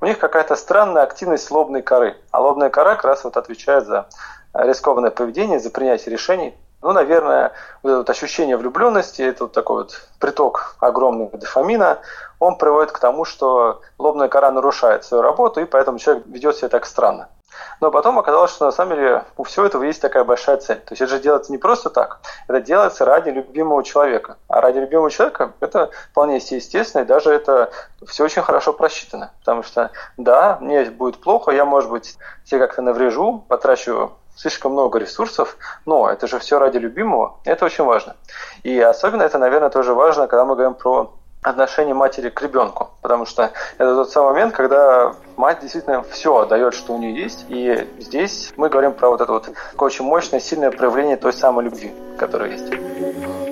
у 0.01 0.05
них 0.05 0.19
какая-то 0.19 0.57
странная 0.57 1.03
активность 1.03 1.49
лобной 1.49 1.81
коры. 1.81 2.17
А 2.31 2.41
лобная 2.41 2.69
кора 2.69 2.95
как 2.95 3.05
раз 3.05 3.23
вот 3.23 3.37
отвечает 3.37 3.87
за 3.87 4.07
рискованное 4.53 5.11
поведение, 5.11 5.59
за 5.59 5.69
принятие 5.69 6.11
решений. 6.11 6.53
Ну, 6.85 6.91
наверное, 6.91 7.51
вот 7.81 7.89
это 7.89 7.97
вот 7.97 8.09
ощущение 8.11 8.57
влюбленности, 8.57 9.23
это 9.23 9.45
вот 9.45 9.53
такой 9.53 9.77
вот 9.77 10.01
приток 10.19 10.75
огромного 10.79 11.35
дофамина, 11.35 11.97
он 12.39 12.59
приводит 12.59 12.91
к 12.91 12.99
тому, 12.99 13.25
что 13.25 13.81
лобная 13.97 14.27
кора 14.27 14.51
нарушает 14.51 15.03
свою 15.03 15.23
работу, 15.23 15.61
и 15.61 15.65
поэтому 15.65 15.97
человек 15.97 16.27
ведет 16.27 16.57
себя 16.57 16.69
так 16.69 16.85
странно. 16.85 17.29
Но 17.81 17.89
потом 17.89 18.19
оказалось, 18.19 18.51
что 18.51 18.65
на 18.65 18.71
самом 18.71 18.97
деле 18.97 19.23
у 19.35 19.43
всего 19.45 19.65
этого 19.65 19.81
есть 19.81 19.99
такая 19.99 20.23
большая 20.25 20.57
цель. 20.57 20.77
То 20.77 20.91
есть 20.91 21.01
это 21.01 21.09
же 21.15 21.19
делается 21.19 21.51
не 21.51 21.57
просто 21.57 21.89
так, 21.89 22.19
это 22.47 22.61
делается 22.61 23.03
ради 23.03 23.29
любимого 23.31 23.83
человека. 23.83 24.37
А 24.47 24.61
ради 24.61 24.77
любимого 24.77 25.09
человека 25.09 25.53
это 25.61 25.89
вполне 26.11 26.35
естественно, 26.35 27.01
и 27.01 27.05
даже 27.05 27.31
это 27.31 27.71
все 28.05 28.25
очень 28.25 28.43
хорошо 28.43 28.73
просчитано. 28.73 29.31
Потому 29.39 29.63
что, 29.63 29.89
да, 30.17 30.59
мне 30.61 30.85
будет 30.91 31.19
плохо, 31.19 31.49
я, 31.49 31.65
может 31.65 31.89
быть, 31.89 32.15
себе 32.45 32.59
как-то 32.59 32.83
наврежу, 32.83 33.43
потрачу 33.47 34.11
слишком 34.35 34.73
много 34.73 34.99
ресурсов, 34.99 35.57
но 35.85 36.09
это 36.09 36.27
же 36.27 36.39
все 36.39 36.59
ради 36.59 36.77
любимого, 36.77 37.37
это 37.45 37.65
очень 37.65 37.83
важно. 37.83 38.15
И 38.63 38.79
особенно 38.79 39.23
это, 39.23 39.37
наверное, 39.37 39.69
тоже 39.69 39.93
важно, 39.93 40.27
когда 40.27 40.45
мы 40.45 40.55
говорим 40.55 40.73
про 40.73 41.13
отношение 41.41 41.93
матери 41.93 42.29
к 42.29 42.41
ребенку, 42.41 42.89
потому 43.01 43.25
что 43.25 43.51
это 43.77 43.95
тот 43.95 44.09
самый 44.09 44.33
момент, 44.33 44.55
когда 44.55 45.13
мать 45.37 45.59
действительно 45.61 46.03
все 46.03 46.37
отдает, 46.37 46.73
что 46.73 46.93
у 46.93 46.97
нее 46.97 47.21
есть, 47.21 47.45
и 47.49 47.87
здесь 47.99 48.51
мы 48.57 48.69
говорим 48.69 48.93
про 48.93 49.09
вот 49.09 49.21
это 49.21 49.31
вот 49.31 49.49
очень 49.77 50.05
мощное, 50.05 50.39
сильное 50.39 50.71
проявление 50.71 51.17
той 51.17 51.33
самой 51.33 51.65
любви, 51.65 51.93
которая 52.17 52.51
есть. 52.51 53.44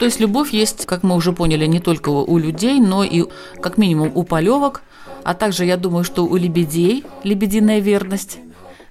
То 0.00 0.06
есть 0.06 0.18
любовь 0.18 0.48
есть, 0.54 0.86
как 0.86 1.02
мы 1.02 1.14
уже 1.14 1.32
поняли, 1.32 1.66
не 1.66 1.78
только 1.78 2.08
у 2.08 2.38
людей, 2.38 2.80
но 2.80 3.04
и 3.04 3.26
как 3.60 3.76
минимум 3.76 4.10
у 4.14 4.24
полевок, 4.24 4.80
а 5.24 5.34
также, 5.34 5.66
я 5.66 5.76
думаю, 5.76 6.04
что 6.04 6.24
у 6.24 6.36
лебедей 6.36 7.04
лебединая 7.22 7.80
верность, 7.80 8.38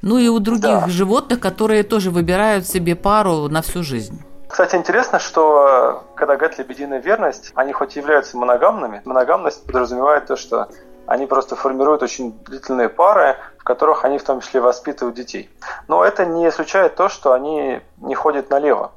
ну 0.03 0.19
и 0.19 0.27
у 0.27 0.37
других 0.37 0.61
да. 0.61 0.87
животных, 0.87 1.39
которые 1.39 1.81
тоже 1.81 2.11
выбирают 2.11 2.67
себе 2.67 2.95
пару 2.95 3.49
на 3.49 3.63
всю 3.63 3.81
жизнь. 3.81 4.21
Кстати, 4.47 4.75
интересно, 4.75 5.17
что 5.17 6.03
когда 6.15 6.35
говорят 6.35 6.59
лебединая 6.59 6.99
верность, 6.99 7.53
они 7.55 7.73
хоть 7.73 7.95
и 7.95 7.99
являются 7.99 8.37
моногамными, 8.37 9.01
моногамность 9.03 9.65
подразумевает 9.65 10.27
то, 10.27 10.35
что 10.35 10.69
они 11.07 11.25
просто 11.25 11.55
формируют 11.55 12.03
очень 12.03 12.33
длительные 12.45 12.87
пары, 12.87 13.35
в 13.57 13.63
которых 13.63 14.05
они 14.05 14.19
в 14.19 14.23
том 14.23 14.41
числе 14.41 14.61
воспитывают 14.61 15.15
детей. 15.15 15.49
Но 15.87 16.05
это 16.05 16.27
не 16.27 16.47
исключает 16.47 16.95
то, 16.95 17.09
что 17.09 17.33
они 17.33 17.81
не 17.97 18.13
ходят 18.13 18.51
налево. 18.51 18.91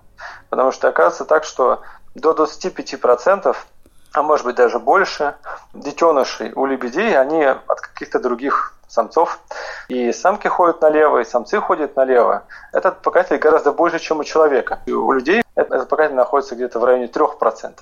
Потому 0.50 0.70
что 0.70 0.88
оказывается 0.88 1.24
так, 1.24 1.44
что 1.44 1.80
до 2.14 2.32
25%, 2.32 3.56
а 4.12 4.22
может 4.22 4.44
быть 4.44 4.56
даже 4.56 4.78
больше, 4.78 5.34
детенышей 5.72 6.52
у 6.52 6.66
лебедей, 6.66 7.18
они 7.18 7.44
от 7.44 7.80
каких-то 7.80 8.18
других 8.18 8.74
самцов. 8.88 9.38
И 9.88 10.12
самки 10.12 10.48
ходят 10.48 10.82
налево, 10.82 11.18
и 11.18 11.24
самцы 11.24 11.60
ходят 11.60 11.96
налево. 11.96 12.44
Этот 12.72 13.00
показатель 13.00 13.38
гораздо 13.38 13.72
больше, 13.72 13.98
чем 13.98 14.20
у 14.20 14.24
человека. 14.24 14.80
И 14.86 14.92
у 14.92 15.10
людей 15.12 15.42
этот 15.54 15.88
показатель 15.88 16.16
находится 16.16 16.54
где-то 16.54 16.78
в 16.78 16.84
районе 16.84 17.06
3% 17.06 17.74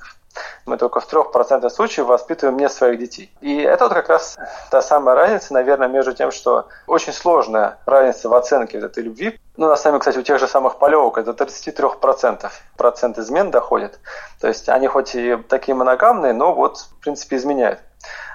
мы 0.66 0.76
только 0.76 1.00
в 1.00 1.12
3% 1.12 1.68
случаев 1.70 2.06
воспитываем 2.06 2.56
не 2.56 2.68
своих 2.68 2.98
детей. 2.98 3.32
И 3.40 3.60
это 3.60 3.84
вот 3.84 3.94
как 3.94 4.08
раз 4.08 4.38
та 4.70 4.82
самая 4.82 5.14
разница, 5.14 5.52
наверное, 5.52 5.88
между 5.88 6.12
тем, 6.12 6.30
что 6.30 6.68
очень 6.86 7.12
сложная 7.12 7.78
разница 7.86 8.28
в 8.28 8.34
оценке 8.34 8.78
вот 8.78 8.86
этой 8.86 9.02
любви. 9.02 9.38
Ну, 9.56 9.68
на 9.68 9.76
самом 9.76 9.94
деле, 9.94 10.00
кстати, 10.00 10.18
у 10.18 10.22
тех 10.22 10.38
же 10.38 10.46
самых 10.46 10.78
полевок 10.78 11.18
это 11.18 11.32
33% 11.32 12.50
процент 12.76 13.18
измен 13.18 13.50
доходит. 13.50 13.98
То 14.40 14.48
есть 14.48 14.68
они 14.68 14.86
хоть 14.86 15.14
и 15.14 15.36
такие 15.48 15.74
моногамные, 15.74 16.32
но 16.32 16.54
вот, 16.54 16.78
в 16.78 17.00
принципе, 17.00 17.36
изменяют. 17.36 17.80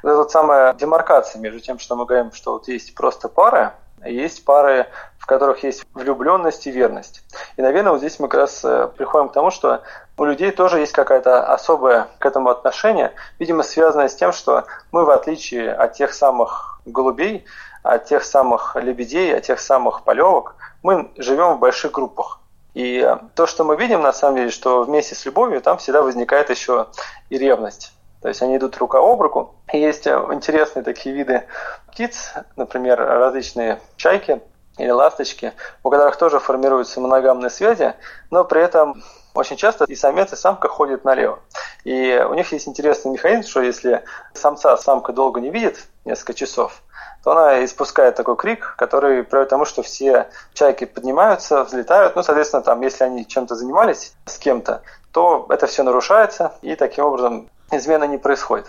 Это 0.03 0.17
вот 0.17 0.31
самая 0.31 0.73
демаркация 0.73 1.39
между 1.39 1.59
тем, 1.59 1.79
что 1.79 1.95
мы 1.95 2.05
говорим, 2.05 2.31
что 2.31 2.53
вот 2.53 2.67
есть 2.67 2.93
просто 2.93 3.27
пары, 3.27 3.71
есть 4.03 4.45
пары, 4.45 4.87
в 5.25 5.27
которых 5.27 5.63
есть 5.63 5.83
влюбленность 5.95 6.67
и 6.67 6.71
верность. 6.71 7.23
И, 7.57 7.61
наверное, 7.63 7.93
вот 7.93 7.97
здесь 7.97 8.19
мы 8.19 8.27
как 8.27 8.41
раз 8.41 8.63
э, 8.63 8.89
приходим 8.95 9.29
к 9.29 9.33
тому, 9.33 9.49
что 9.49 9.81
у 10.19 10.23
людей 10.23 10.51
тоже 10.51 10.81
есть 10.81 10.91
какая-то 10.91 11.51
особое 11.51 12.09
к 12.19 12.25
этому 12.27 12.49
отношение, 12.49 13.11
видимо, 13.39 13.63
связанное 13.63 14.07
с 14.07 14.15
тем, 14.15 14.31
что 14.31 14.65
мы, 14.91 15.03
в 15.03 15.09
отличие 15.09 15.73
от 15.73 15.93
тех 15.93 16.13
самых 16.13 16.79
голубей, 16.85 17.43
от 17.81 18.05
тех 18.05 18.23
самых 18.23 18.75
лебедей, 18.75 19.35
от 19.35 19.41
тех 19.41 19.59
самых 19.59 20.03
полевок, 20.03 20.57
мы 20.83 21.11
живем 21.17 21.55
в 21.55 21.59
больших 21.59 21.93
группах. 21.93 22.39
И 22.75 23.17
то, 23.33 23.47
что 23.47 23.63
мы 23.63 23.77
видим, 23.77 24.03
на 24.03 24.13
самом 24.13 24.35
деле, 24.35 24.51
что 24.51 24.83
вместе 24.83 25.15
с 25.15 25.25
любовью 25.25 25.59
там 25.59 25.79
всегда 25.79 26.03
возникает 26.03 26.51
еще 26.51 26.85
и 27.31 27.39
ревность. 27.39 27.93
То 28.21 28.27
есть 28.27 28.43
они 28.43 28.57
идут 28.57 28.77
рука 28.77 28.99
об 28.99 29.19
руку. 29.19 29.55
Есть 29.73 30.05
интересные 30.05 30.83
такие 30.83 31.15
виды 31.15 31.45
птиц, 31.87 32.33
например, 32.55 32.99
различные 32.99 33.79
чайки 33.97 34.39
или 34.77 34.89
ласточки, 34.89 35.53
у 35.83 35.89
которых 35.89 36.17
тоже 36.17 36.39
формируются 36.39 36.99
моногамные 36.99 37.49
связи, 37.49 37.93
но 38.31 38.43
при 38.43 38.61
этом 38.61 39.03
очень 39.33 39.57
часто 39.57 39.85
и 39.85 39.95
самец, 39.95 40.31
и 40.33 40.35
самка 40.35 40.67
ходят 40.67 41.03
налево. 41.03 41.39
И 41.83 42.25
у 42.29 42.33
них 42.33 42.51
есть 42.51 42.67
интересный 42.67 43.11
механизм, 43.11 43.47
что 43.47 43.61
если 43.61 44.03
самца 44.33 44.77
самка 44.77 45.11
долго 45.11 45.41
не 45.41 45.49
видит, 45.49 45.87
несколько 46.05 46.33
часов, 46.33 46.81
то 47.23 47.31
она 47.31 47.65
испускает 47.65 48.15
такой 48.15 48.37
крик, 48.37 48.75
который 48.77 49.23
приводит 49.23 49.49
к 49.49 49.49
тому, 49.49 49.65
что 49.65 49.81
все 49.81 50.29
чайки 50.53 50.85
поднимаются, 50.85 51.63
взлетают. 51.63 52.15
Ну, 52.15 52.23
соответственно, 52.23 52.63
там, 52.63 52.81
если 52.81 53.03
они 53.03 53.27
чем-то 53.27 53.55
занимались 53.55 54.13
с 54.25 54.37
кем-то, 54.37 54.83
то 55.11 55.45
это 55.49 55.67
все 55.67 55.83
нарушается, 55.83 56.53
и 56.61 56.75
таким 56.75 57.05
образом 57.05 57.49
измена 57.71 58.03
не 58.05 58.17
происходит. 58.17 58.67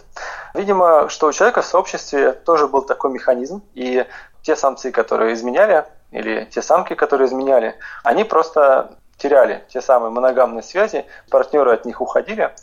Видимо, 0.54 1.08
что 1.08 1.26
у 1.26 1.32
человека 1.32 1.62
в 1.62 1.66
сообществе 1.66 2.32
тоже 2.32 2.66
был 2.66 2.82
такой 2.82 3.10
механизм, 3.10 3.62
и 3.74 4.06
те 4.42 4.56
самцы, 4.56 4.90
которые 4.90 5.34
изменяли, 5.34 5.84
или 6.16 6.46
те 6.46 6.62
самки, 6.62 6.94
которые 6.94 7.28
изменяли, 7.28 7.76
они 8.02 8.24
просто 8.24 8.96
теряли 9.18 9.64
те 9.68 9.80
самые 9.80 10.10
моногамные 10.10 10.62
связи, 10.62 11.06
партнеры 11.30 11.72
от 11.72 11.84
них 11.84 12.00
уходили, 12.00 12.54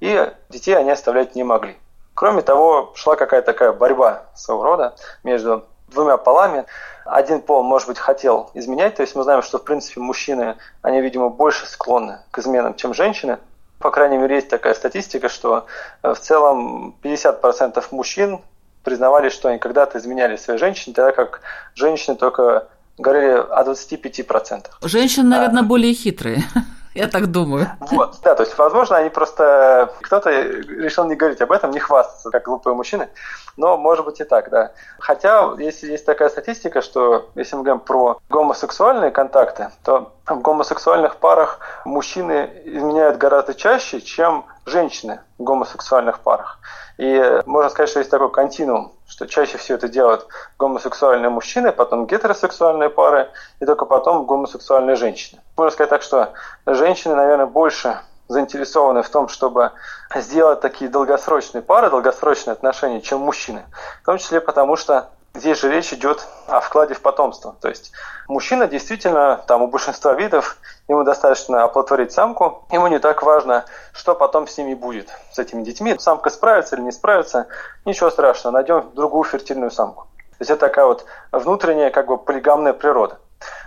и 0.00 0.32
детей 0.48 0.76
они 0.76 0.90
оставлять 0.90 1.34
не 1.34 1.44
могли. 1.44 1.76
Кроме 2.14 2.42
того, 2.42 2.92
шла 2.94 3.16
какая-то 3.16 3.46
такая 3.52 3.72
борьба 3.72 4.24
своего 4.34 4.64
рода 4.64 4.94
между 5.24 5.64
двумя 5.88 6.16
полами. 6.16 6.64
Один 7.04 7.40
пол, 7.40 7.62
может 7.62 7.88
быть, 7.88 7.98
хотел 7.98 8.50
изменять, 8.54 8.96
то 8.96 9.02
есть 9.02 9.14
мы 9.14 9.22
знаем, 9.24 9.42
что, 9.42 9.58
в 9.58 9.64
принципе, 9.64 10.00
мужчины, 10.00 10.56
они, 10.82 11.00
видимо, 11.00 11.28
больше 11.28 11.66
склонны 11.66 12.20
к 12.30 12.38
изменам, 12.38 12.74
чем 12.74 12.94
женщины, 12.94 13.38
по 13.82 13.90
крайней 13.90 14.16
мере, 14.16 14.36
есть 14.36 14.48
такая 14.48 14.74
статистика, 14.74 15.28
что 15.28 15.66
э, 16.02 16.14
в 16.14 16.20
целом 16.20 16.94
50% 17.02 17.84
мужчин 17.90 18.40
признавали, 18.84 19.28
что 19.28 19.48
они 19.48 19.58
когда-то 19.58 19.98
изменяли 19.98 20.36
своей 20.36 20.58
женщине, 20.58 20.94
тогда 20.94 21.10
как 21.12 21.40
женщины 21.74 22.16
только 22.16 22.68
говорили 22.98 23.32
о 23.32 23.62
25%. 23.64 24.66
Женщины, 24.82 25.28
наверное, 25.28 25.62
а, 25.62 25.64
более 25.64 25.94
хитрые. 25.94 26.42
Я 26.94 27.08
так 27.08 27.30
думаю. 27.30 27.68
Вот, 27.80 28.18
да, 28.22 28.34
то 28.34 28.42
есть, 28.42 28.56
возможно, 28.58 28.96
они 28.96 29.08
просто... 29.08 29.90
Кто-то 30.02 30.30
решил 30.30 31.04
не 31.06 31.14
говорить 31.14 31.40
об 31.40 31.50
этом, 31.50 31.70
не 31.70 31.78
хвастаться, 31.78 32.30
как 32.30 32.44
глупые 32.44 32.74
мужчины, 32.74 33.08
но 33.56 33.78
может 33.78 34.04
быть 34.04 34.20
и 34.20 34.24
так, 34.24 34.50
да. 34.50 34.72
Хотя, 34.98 35.54
если 35.58 35.92
есть 35.92 36.04
такая 36.04 36.28
статистика, 36.28 36.82
что 36.82 37.30
если 37.34 37.56
мы 37.56 37.62
говорим 37.62 37.80
про 37.80 38.18
гомосексуальные 38.28 39.10
контакты, 39.10 39.70
то 39.84 40.12
в 40.26 40.40
гомосексуальных 40.42 41.16
парах 41.16 41.60
мужчины 41.86 42.50
изменяют 42.64 43.16
гораздо 43.16 43.54
чаще, 43.54 44.02
чем 44.02 44.44
женщины 44.66 45.20
в 45.38 45.44
гомосексуальных 45.44 46.20
парах. 46.20 46.58
И 46.98 47.40
можно 47.46 47.70
сказать, 47.70 47.88
что 47.88 48.00
есть 48.00 48.10
такой 48.10 48.30
континуум, 48.30 48.92
что 49.12 49.26
чаще 49.26 49.58
всего 49.58 49.76
это 49.76 49.88
делают 49.88 50.26
гомосексуальные 50.58 51.28
мужчины, 51.28 51.70
потом 51.70 52.06
гетеросексуальные 52.06 52.88
пары, 52.88 53.28
и 53.60 53.66
только 53.66 53.84
потом 53.84 54.24
гомосексуальные 54.24 54.96
женщины. 54.96 55.38
Можно 55.54 55.70
сказать 55.70 55.90
так, 55.90 56.00
что 56.00 56.32
женщины, 56.64 57.14
наверное, 57.14 57.44
больше 57.44 58.00
заинтересованы 58.28 59.02
в 59.02 59.10
том, 59.10 59.28
чтобы 59.28 59.72
сделать 60.14 60.62
такие 60.62 60.90
долгосрочные 60.90 61.60
пары, 61.60 61.90
долгосрочные 61.90 62.52
отношения, 62.52 63.02
чем 63.02 63.20
мужчины. 63.20 63.66
В 64.02 64.06
том 64.06 64.16
числе 64.16 64.40
потому, 64.40 64.76
что 64.76 65.10
Здесь 65.34 65.60
же 65.60 65.70
речь 65.70 65.92
идет 65.94 66.26
о 66.46 66.60
вкладе 66.60 66.92
в 66.92 67.00
потомство. 67.00 67.56
То 67.60 67.68
есть 67.68 67.92
мужчина 68.28 68.66
действительно, 68.66 69.42
там 69.46 69.62
у 69.62 69.66
большинства 69.66 70.12
видов, 70.12 70.58
ему 70.88 71.04
достаточно 71.04 71.64
оплодотворить 71.64 72.12
самку, 72.12 72.66
ему 72.70 72.86
не 72.88 72.98
так 72.98 73.22
важно, 73.22 73.64
что 73.94 74.14
потом 74.14 74.46
с 74.46 74.58
ними 74.58 74.74
будет, 74.74 75.08
с 75.32 75.38
этими 75.38 75.62
детьми. 75.62 75.96
Самка 75.98 76.28
справится 76.28 76.76
или 76.76 76.82
не 76.82 76.92
справится, 76.92 77.46
ничего 77.86 78.10
страшного, 78.10 78.54
найдем 78.54 78.90
другую 78.94 79.24
фертильную 79.24 79.70
самку. 79.70 80.02
То 80.32 80.36
есть 80.40 80.50
это 80.50 80.60
такая 80.60 80.84
вот 80.84 81.06
внутренняя 81.30 81.90
как 81.90 82.08
бы 82.08 82.18
полигамная 82.18 82.74
природа. 82.74 83.18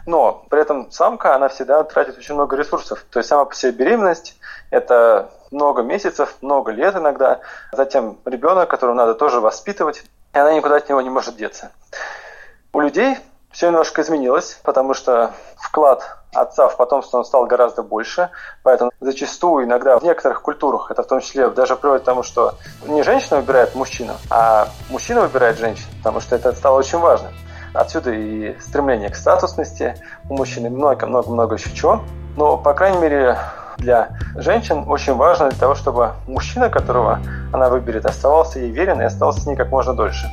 Но 0.06 0.46
при 0.50 0.62
этом 0.62 0.92
самка, 0.92 1.36
она 1.36 1.48
всегда 1.48 1.84
тратит 1.84 2.18
очень 2.18 2.36
много 2.36 2.56
ресурсов. 2.56 3.04
То 3.10 3.20
есть 3.20 3.30
сама 3.30 3.46
по 3.46 3.56
себе 3.56 3.72
беременность– 3.72 4.38
это 4.70 5.32
много 5.52 5.82
месяцев, 5.82 6.36
много 6.42 6.72
лет 6.72 6.96
иногда. 6.96 7.40
Затем 7.72 8.20
ребенок, 8.26 8.70
которого 8.70 8.96
надо 8.96 9.16
тоже 9.16 9.40
воспитывать 9.40 10.04
и 10.36 10.38
она 10.38 10.54
никуда 10.54 10.76
от 10.76 10.90
него 10.90 11.02
не 11.02 11.10
может 11.10 11.38
деться. 11.38 11.72
У 12.74 12.82
людей 12.82 13.18
все 13.52 13.68
немножко 13.68 14.02
изменилось, 14.02 14.60
потому 14.64 14.94
что 14.94 15.32
вклад 15.56 16.18
отца 16.34 16.68
в 16.68 16.76
потомство 16.76 17.20
он 17.20 17.26
стал 17.26 17.46
гораздо 17.46 17.84
больше, 17.84 18.30
поэтому 18.62 18.92
зачастую 19.00 19.66
иногда 19.66 19.98
в 19.98 20.04
некоторых 20.04 20.42
культурах, 20.42 20.92
это 20.92 21.04
в 21.04 21.08
том 21.08 21.22
числе 21.22 21.50
даже 21.50 21.78
приводит 21.78 22.04
к 22.04 22.06
тому, 22.06 22.22
что 22.22 22.56
не 22.86 23.02
женщина 23.04 23.38
выбирает 23.38 23.74
мужчину, 23.76 24.16
а 24.30 24.68
мужчина 24.90 25.22
выбирает 25.22 25.58
женщину, 25.58 25.88
потому 26.00 26.20
что 26.20 26.36
это 26.36 26.52
стало 26.52 26.80
очень 26.80 27.00
важно. 27.00 27.32
Отсюда 27.74 28.12
и 28.12 28.60
стремление 28.60 29.10
к 29.10 29.16
статусности 29.16 29.96
у 30.30 30.36
мужчины, 30.36 30.70
много-много-много 30.70 31.56
еще 31.56 31.74
чего. 31.74 32.02
Но, 32.36 32.58
по 32.58 32.74
крайней 32.74 32.98
мере, 32.98 33.38
для 33.78 34.05
женщин 34.36 34.84
очень 34.88 35.14
важно 35.14 35.50
для 35.50 35.60
того, 35.60 35.76
чтобы 35.76 36.12
мужчина, 36.28 36.70
которого 36.70 37.20
она 37.54 37.70
выберет, 37.70 38.06
оставался 38.06 38.60
ей 38.60 38.72
верен 38.72 39.02
и 39.02 39.06
остался 39.06 39.42
с 39.42 39.46
ней 39.46 39.56
как 39.56 39.72
можно 39.72 39.94
дольше. 39.94 40.32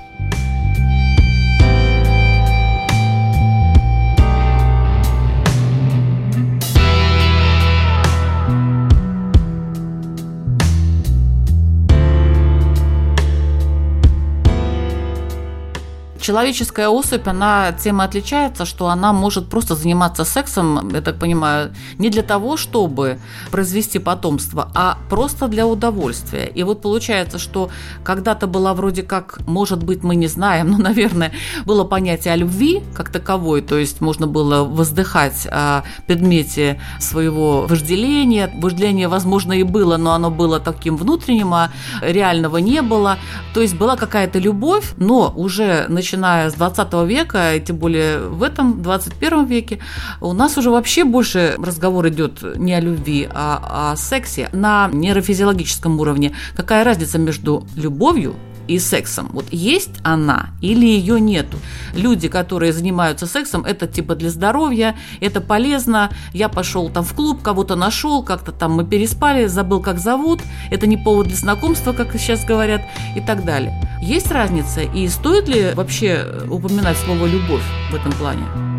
Человеческая 16.22 16.88
особь, 16.88 17.26
она 17.26 17.72
тем 17.72 18.00
и 18.00 18.04
отличается, 18.04 18.64
что 18.64 18.86
она 18.86 19.12
может 19.12 19.48
просто 19.48 19.74
заниматься 19.74 20.24
сексом, 20.24 20.88
я 20.94 21.00
так 21.00 21.18
понимаю, 21.18 21.74
не 21.98 22.08
для 22.08 22.22
того, 22.22 22.56
чтобы 22.56 23.18
произвести 23.50 23.98
потомство, 23.98 24.70
а 24.74 24.98
просто 25.10 25.48
для 25.48 25.66
удовольствия. 25.66 26.46
И 26.46 26.62
вот 26.62 26.80
получается, 26.80 27.38
что 27.38 27.70
когда-то 28.04 28.46
была 28.46 28.72
вроде 28.72 29.02
как, 29.02 29.40
может 29.46 29.82
быть, 29.82 30.02
мы 30.02 30.14
не 30.14 30.28
знаем, 30.28 30.70
но, 30.70 30.78
наверное, 30.78 31.32
было 31.66 31.84
понятие 31.84 32.34
о 32.34 32.36
любви 32.36 32.82
как 32.94 33.10
таковой, 33.10 33.60
то 33.60 33.76
есть 33.76 34.00
можно 34.00 34.26
было 34.26 34.64
воздыхать 34.64 35.46
о 35.50 35.82
предмете 36.06 36.80
своего 37.00 37.62
вожделения. 37.62 38.50
Вожделение, 38.54 39.08
возможно, 39.08 39.52
и 39.52 39.64
было, 39.64 39.96
но 39.96 40.12
оно 40.12 40.30
было 40.30 40.60
таким 40.60 40.96
внутренним, 40.96 41.52
а 41.52 41.70
реального 42.00 42.58
не 42.58 42.80
было. 42.82 43.18
То 43.54 43.60
есть 43.60 43.74
была 43.74 43.96
какая-то 43.96 44.38
любовь, 44.38 44.94
но 44.96 45.32
уже 45.36 45.86
начиная 46.12 46.50
с 46.50 46.54
20 46.54 46.92
века, 47.06 47.54
и 47.54 47.60
тем 47.60 47.76
более 47.76 48.18
в 48.18 48.42
этом 48.42 48.82
21 48.82 49.46
веке, 49.46 49.78
у 50.20 50.32
нас 50.34 50.58
уже 50.58 50.70
вообще 50.70 51.04
больше 51.04 51.56
разговор 51.58 52.08
идет 52.08 52.42
не 52.56 52.74
о 52.74 52.80
любви, 52.80 53.28
а 53.32 53.92
о 53.92 53.96
сексе 53.96 54.48
на 54.52 54.90
нейрофизиологическом 54.92 56.00
уровне. 56.00 56.32
Какая 56.54 56.84
разница 56.84 57.18
между 57.18 57.66
любовью 57.76 58.34
и 58.68 58.78
сексом. 58.78 59.28
Вот 59.32 59.46
есть 59.50 59.90
она 60.02 60.50
или 60.60 60.86
ее 60.86 61.20
нету. 61.20 61.58
Люди, 61.94 62.28
которые 62.28 62.72
занимаются 62.72 63.26
сексом, 63.26 63.64
это 63.64 63.86
типа 63.86 64.14
для 64.14 64.30
здоровья, 64.30 64.96
это 65.20 65.40
полезно. 65.40 66.10
Я 66.32 66.48
пошел 66.48 66.88
там 66.90 67.04
в 67.04 67.14
клуб, 67.14 67.42
кого-то 67.42 67.76
нашел, 67.76 68.22
как-то 68.22 68.52
там 68.52 68.72
мы 68.72 68.84
переспали, 68.84 69.46
забыл, 69.46 69.80
как 69.80 69.98
зовут. 69.98 70.40
Это 70.70 70.86
не 70.86 70.96
повод 70.96 71.28
для 71.28 71.36
знакомства, 71.36 71.92
как 71.92 72.12
сейчас 72.12 72.44
говорят, 72.44 72.82
и 73.16 73.20
так 73.20 73.44
далее. 73.44 73.72
Есть 74.02 74.30
разница, 74.30 74.80
и 74.80 75.08
стоит 75.08 75.48
ли 75.48 75.72
вообще 75.74 76.26
упоминать 76.50 76.96
слово 76.98 77.26
«любовь» 77.26 77.62
в 77.90 77.94
этом 77.94 78.12
плане? 78.12 78.71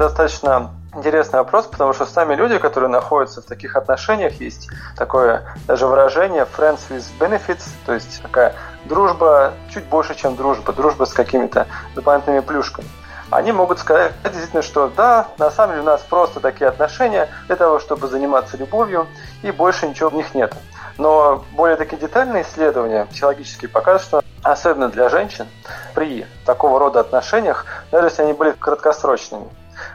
Достаточно 0.00 0.70
интересный 0.94 1.40
вопрос, 1.40 1.66
потому 1.66 1.92
что 1.92 2.06
сами 2.06 2.34
люди, 2.34 2.56
которые 2.56 2.88
находятся 2.88 3.42
в 3.42 3.44
таких 3.44 3.76
отношениях, 3.76 4.40
есть 4.40 4.68
такое 4.96 5.44
даже 5.66 5.86
выражение 5.86 6.46
friends 6.56 6.80
with 6.88 7.04
benefits, 7.18 7.68
то 7.84 7.92
есть 7.92 8.22
такая 8.22 8.54
дружба 8.86 9.52
чуть 9.72 9.84
больше, 9.84 10.14
чем 10.14 10.36
дружба, 10.36 10.72
дружба 10.72 11.04
с 11.04 11.12
какими-то 11.12 11.66
дополнительными 11.94 12.40
плюшками. 12.40 12.88
Они 13.30 13.52
могут 13.52 13.78
сказать 13.78 14.12
действительно, 14.24 14.62
что 14.62 14.90
да, 14.96 15.28
на 15.38 15.50
самом 15.50 15.74
деле 15.74 15.82
у 15.82 15.86
нас 15.86 16.00
просто 16.00 16.40
такие 16.40 16.68
отношения 16.68 17.28
для 17.46 17.56
того, 17.56 17.78
чтобы 17.78 18.08
заниматься 18.08 18.56
любовью, 18.56 19.06
и 19.42 19.50
больше 19.50 19.86
ничего 19.86 20.08
в 20.08 20.14
них 20.14 20.34
нет. 20.34 20.54
Но 20.96 21.44
более 21.52 21.76
такие 21.76 21.98
детальные 21.98 22.42
исследования 22.42 23.04
психологические 23.04 23.68
показывают, 23.68 24.02
что 24.02 24.22
особенно 24.42 24.88
для 24.88 25.10
женщин 25.10 25.46
при 25.94 26.26
такого 26.46 26.78
рода 26.80 27.00
отношениях, 27.00 27.66
даже 27.92 28.06
если 28.06 28.22
они 28.22 28.32
были 28.32 28.52
краткосрочными, 28.52 29.46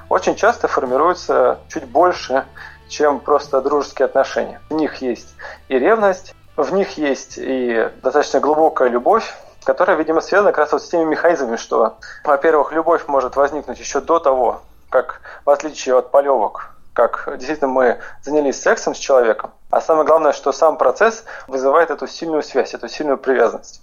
очень 0.09 0.35
часто 0.35 0.67
формируется 0.67 1.59
чуть 1.69 1.85
больше, 1.85 2.45
чем 2.87 3.19
просто 3.19 3.61
дружеские 3.61 4.05
отношения. 4.05 4.61
В 4.69 4.73
них 4.73 4.95
есть 4.97 5.35
и 5.67 5.79
ревность, 5.79 6.33
в 6.55 6.73
них 6.73 6.97
есть 6.97 7.37
и 7.37 7.89
достаточно 8.01 8.39
глубокая 8.39 8.89
любовь, 8.89 9.33
которая, 9.63 9.97
видимо, 9.97 10.21
связана 10.21 10.51
как 10.51 10.59
раз 10.59 10.71
вот 10.71 10.83
с 10.83 10.89
теми 10.89 11.03
механизмами, 11.03 11.57
что, 11.57 11.97
во-первых, 12.23 12.71
любовь 12.71 13.07
может 13.07 13.35
возникнуть 13.35 13.79
еще 13.79 13.99
до 13.99 14.19
того, 14.19 14.61
как, 14.89 15.21
в 15.43 15.49
отличие 15.49 15.97
от 15.97 16.11
полевок, 16.11 16.75
как 16.93 17.27
действительно 17.37 17.69
мы 17.69 17.99
занялись 18.21 18.61
сексом 18.61 18.95
с 18.95 18.97
человеком, 18.97 19.51
а 19.69 19.81
самое 19.81 20.05
главное, 20.05 20.31
что 20.31 20.51
сам 20.53 20.77
процесс 20.77 21.25
вызывает 21.47 21.89
эту 21.89 22.07
сильную 22.07 22.43
связь, 22.43 22.73
эту 22.73 22.87
сильную 22.87 23.17
привязанность. 23.17 23.81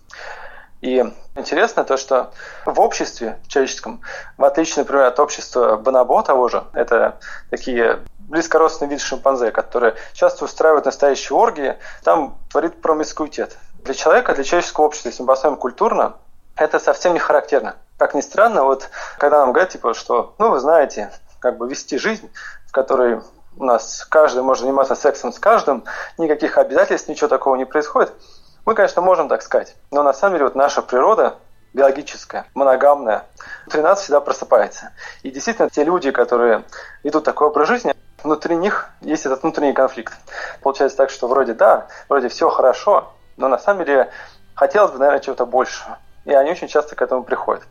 И 0.83 1.01
интересно 1.37 1.85
то, 1.85 1.97
что 1.97 2.33
в 2.67 2.81
обществе 2.81 3.39
человеческом, 3.47 4.03
в 4.37 4.45
отличие, 4.45 4.83
например, 4.83 5.05
от 5.05 5.21
общества 5.21 5.77
бонобо 5.77 6.23
того 6.25 6.49
же, 6.49 6.65
это 6.73 7.21
такие 7.51 8.01
близкородственный 8.19 8.91
вид 8.91 9.01
шимпанзе, 9.01 9.53
которые 9.53 9.95
часто 10.13 10.45
устраивают 10.45 10.85
настоящие 10.85 11.37
оргии, 11.37 11.77
там 12.03 12.37
творит 12.51 12.83
промискуитет. 12.83 13.57
Для 13.85 13.95
человека, 13.95 14.35
для 14.35 14.43
человеческого 14.43 14.87
общества, 14.87 15.09
если 15.11 15.23
мы 15.23 15.29
посмотрим 15.29 15.59
культурно, 15.59 16.17
это 16.57 16.81
совсем 16.81 17.15
не 17.15 17.21
характерно. 17.21 17.77
Как 17.97 18.15
ни 18.15 18.21
странно, 18.21 18.65
вот 18.65 18.91
когда 19.19 19.39
нам 19.39 19.53
говорят, 19.53 19.71
типа, 19.71 19.95
что, 19.95 20.35
ну, 20.39 20.51
вы 20.51 20.59
знаете, 20.59 21.13
как 21.39 21.59
бы 21.59 21.69
вести 21.69 21.97
жизнь, 21.97 22.29
в 22.67 22.73
которой 22.73 23.21
у 23.57 23.65
нас 23.65 24.05
каждый 24.11 24.43
может 24.43 24.63
заниматься 24.63 24.97
сексом 24.97 25.33
с 25.33 25.39
каждым, 25.39 25.85
никаких 26.19 26.59
обязательств, 26.59 27.09
ничего 27.09 27.29
такого 27.29 27.55
не 27.55 27.67
происходит– 27.67 28.13
мы, 28.65 28.75
конечно, 28.75 29.03
можем 29.03 29.29
так 29.29 29.43
сказать, 29.43 29.75
но 29.91 30.03
на 30.03 30.13
самом 30.13 30.35
деле 30.35 30.45
вот 30.45 30.55
наша 30.55 30.83
природа 30.83 31.37
биологическая, 31.73 32.47
моногамная, 32.55 33.25
внутри 33.65 33.83
нас 33.83 34.03
всегда 34.03 34.21
просыпается. 34.21 34.93
И 35.23 35.31
действительно, 35.31 35.71
те 35.71 35.85
люди, 35.85 36.11
которые 36.11 36.65
ведут 37.03 37.25
такой 37.25 37.49
образ 37.49 37.69
жизни, 37.69 37.95
внутри 38.23 38.57
них 38.57 38.91
есть 39.01 39.27
этот 39.27 39.43
внутренний 39.43 39.73
конфликт. 39.73 40.15
Получается 40.63 40.99
так, 40.99 41.11
что 41.11 41.29
вроде 41.29 41.55
да, 41.55 41.89
вроде 42.09 42.29
все 42.29 42.49
хорошо, 42.51 43.13
но 43.37 43.49
на 43.49 43.59
самом 43.59 43.85
деле 43.85 44.11
хотелось 44.55 44.93
бы, 44.93 44.99
наверное, 44.99 45.21
чего-то 45.21 45.47
большего. 45.47 45.99
И 46.25 46.33
они 46.33 46.51
очень 46.51 46.69
часто 46.69 46.95
к 46.95 47.03
этому 47.03 47.25
приходят. 47.25 47.65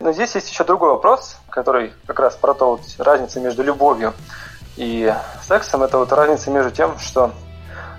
Но 0.00 0.12
здесь 0.12 0.34
есть 0.34 0.50
еще 0.50 0.64
другой 0.64 0.90
вопрос, 0.90 1.36
который 1.48 1.92
как 2.06 2.18
раз 2.18 2.34
про 2.34 2.54
то, 2.54 2.70
вот, 2.70 2.80
разница 2.98 3.40
между 3.40 3.62
любовью 3.62 4.14
и 4.76 5.14
сексом. 5.42 5.82
Это 5.82 5.98
вот 5.98 6.12
разница 6.12 6.50
между 6.50 6.72
тем, 6.72 6.98
что 6.98 7.30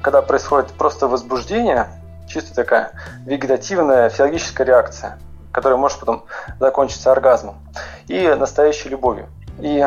когда 0.01 0.21
происходит 0.21 0.71
просто 0.73 1.07
возбуждение, 1.07 1.87
чисто 2.35 2.53
такая 2.53 2.91
вегетативная 3.25 4.09
физиологическая 4.09 4.67
реакция, 4.67 5.17
которая 5.53 5.79
может 5.79 6.01
потом 6.01 6.25
закончиться 6.59 7.09
оргазмом 7.13 7.55
и 8.07 8.27
настоящей 8.37 8.89
любовью. 8.89 9.29
И 9.59 9.79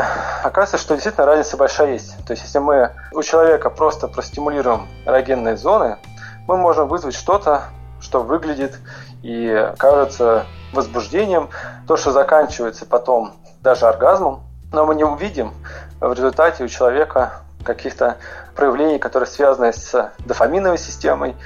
оказывается, 0.42 0.78
что 0.78 0.94
действительно 0.94 1.26
разница 1.26 1.58
большая 1.58 1.92
есть. 1.92 2.16
То 2.24 2.32
есть, 2.32 2.42
если 2.42 2.58
мы 2.58 2.92
у 3.12 3.22
человека 3.22 3.68
просто 3.68 4.08
простимулируем 4.08 4.88
эрогенные 5.04 5.58
зоны, 5.58 5.98
мы 6.46 6.56
можем 6.56 6.88
вызвать 6.88 7.14
что-то, 7.14 7.64
что 8.00 8.22
выглядит 8.22 8.78
и 9.22 9.70
кажется 9.76 10.46
возбуждением, 10.72 11.50
то, 11.86 11.98
что 11.98 12.12
заканчивается 12.12 12.86
потом 12.86 13.34
даже 13.60 13.86
оргазмом, 13.86 14.40
но 14.72 14.86
мы 14.86 14.94
не 14.94 15.04
увидим 15.04 15.52
в 16.00 16.14
результате 16.14 16.64
у 16.64 16.68
человека 16.68 17.42
каких-то 17.62 18.16
проявлений, 18.56 18.98
которые 18.98 19.26
связаны 19.26 19.74
с 19.74 20.12
дофаминовой 20.20 20.78
системой, 20.78 21.36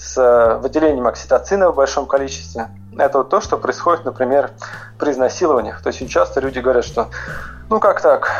с 0.00 0.16
э, 0.16 0.56
выделением 0.56 1.06
окситоцина 1.06 1.70
в 1.70 1.74
большом 1.74 2.06
количестве. 2.06 2.68
Это 2.96 3.18
вот 3.18 3.28
то, 3.28 3.40
что 3.42 3.58
происходит, 3.58 4.06
например, 4.06 4.50
при 4.98 5.10
изнасилованиях. 5.10 5.82
То 5.82 5.88
есть 5.88 6.00
очень 6.00 6.08
часто 6.10 6.40
люди 6.40 6.58
говорят, 6.58 6.84
что 6.84 7.08
ну 7.68 7.80
как 7.80 8.00
так, 8.00 8.30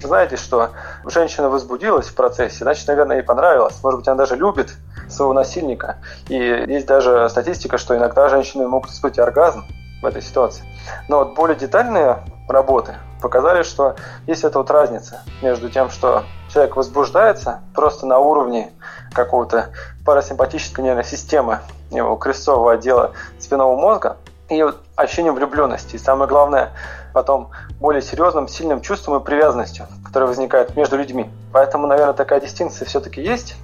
знаете, 0.00 0.36
что 0.36 0.70
женщина 1.06 1.48
возбудилась 1.48 2.06
в 2.08 2.14
процессе, 2.14 2.64
значит, 2.64 2.86
наверное, 2.86 3.16
ей 3.16 3.22
понравилось. 3.22 3.82
Может 3.82 4.00
быть, 4.00 4.08
она 4.08 4.18
даже 4.18 4.36
любит 4.36 4.74
своего 5.08 5.32
насильника. 5.32 5.96
И 6.28 6.36
есть 6.36 6.86
даже 6.86 7.28
статистика, 7.30 7.78
что 7.78 7.96
иногда 7.96 8.28
женщины 8.28 8.68
могут 8.68 8.90
испытать 8.90 9.18
оргазм 9.18 9.64
в 10.02 10.06
этой 10.06 10.20
ситуации. 10.20 10.64
Но 11.08 11.20
вот 11.20 11.34
более 11.34 11.56
детальные 11.56 12.18
работы 12.46 12.94
показали, 13.22 13.62
что 13.62 13.96
есть 14.26 14.44
эта 14.44 14.58
вот 14.58 14.70
разница 14.70 15.22
между 15.40 15.70
тем, 15.70 15.88
что 15.88 16.24
человек 16.56 16.76
возбуждается 16.76 17.60
просто 17.74 18.06
на 18.06 18.18
уровне 18.18 18.72
какого-то 19.12 19.72
парасимпатической 20.06 20.82
нервной 20.82 21.04
системы, 21.04 21.58
его 21.90 22.16
крестцового 22.16 22.72
отдела 22.72 23.12
спинного 23.38 23.76
мозга, 23.76 24.16
и 24.48 24.62
вот 24.62 24.80
ощущением 24.94 25.34
влюбленности. 25.34 25.96
И 25.96 25.98
самое 25.98 26.26
главное, 26.26 26.70
потом 27.12 27.50
более 27.78 28.00
серьезным, 28.00 28.48
сильным 28.48 28.80
чувством 28.80 29.20
и 29.20 29.22
привязанностью, 29.22 29.86
которое 30.02 30.28
возникает 30.28 30.74
между 30.76 30.96
людьми. 30.96 31.30
Поэтому, 31.52 31.86
наверное, 31.86 32.14
такая 32.14 32.40
дистинкция 32.40 32.86
все-таки 32.86 33.20
есть. 33.20 33.56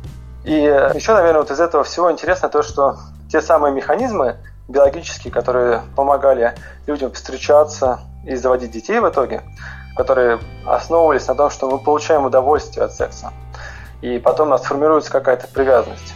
И 0.44 0.52
еще, 0.52 1.14
наверное, 1.14 1.40
вот 1.40 1.50
из 1.50 1.60
этого 1.60 1.84
всего 1.84 2.12
интересно 2.12 2.50
то, 2.50 2.62
что 2.62 2.98
те 3.30 3.40
самые 3.40 3.72
механизмы 3.72 4.36
биологические, 4.68 5.32
которые 5.32 5.80
помогали 5.96 6.54
людям 6.86 7.10
встречаться 7.12 8.00
и 8.26 8.34
заводить 8.36 8.70
детей 8.70 9.00
в 9.00 9.08
итоге, 9.08 9.40
которые 9.96 10.38
основывались 10.66 11.26
на 11.28 11.34
том, 11.34 11.50
что 11.50 11.70
мы 11.70 11.78
получаем 11.78 12.24
удовольствие 12.24 12.84
от 12.84 12.94
секса. 12.94 13.32
И 14.00 14.18
потом 14.18 14.48
у 14.48 14.50
нас 14.50 14.62
формируется 14.62 15.10
какая-то 15.10 15.46
привязанность. 15.48 16.14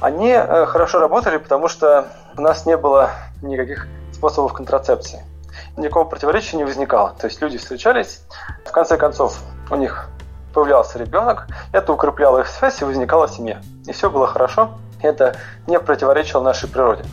Они 0.00 0.30
э, 0.30 0.66
хорошо 0.66 1.00
работали, 1.00 1.38
потому 1.38 1.68
что 1.68 2.06
у 2.36 2.40
нас 2.40 2.66
не 2.66 2.76
было 2.76 3.10
никаких 3.42 3.88
способов 4.12 4.52
контрацепции. 4.52 5.24
Никакого 5.76 6.04
противоречия 6.04 6.56
не 6.56 6.64
возникало. 6.64 7.14
То 7.18 7.26
есть 7.26 7.40
люди 7.40 7.58
встречались, 7.58 8.20
в 8.64 8.70
конце 8.70 8.96
концов 8.96 9.38
у 9.70 9.76
них 9.76 10.08
появлялся 10.54 10.98
ребенок, 10.98 11.46
это 11.72 11.92
укрепляло 11.92 12.40
их 12.40 12.48
связь 12.48 12.80
и 12.80 12.84
возникала 12.84 13.28
семья. 13.28 13.60
И 13.86 13.92
все 13.92 14.10
было 14.10 14.26
хорошо, 14.26 14.72
это 15.02 15.36
не 15.66 15.78
противоречило 15.78 16.42
нашей 16.42 16.68
природе. 16.68 17.04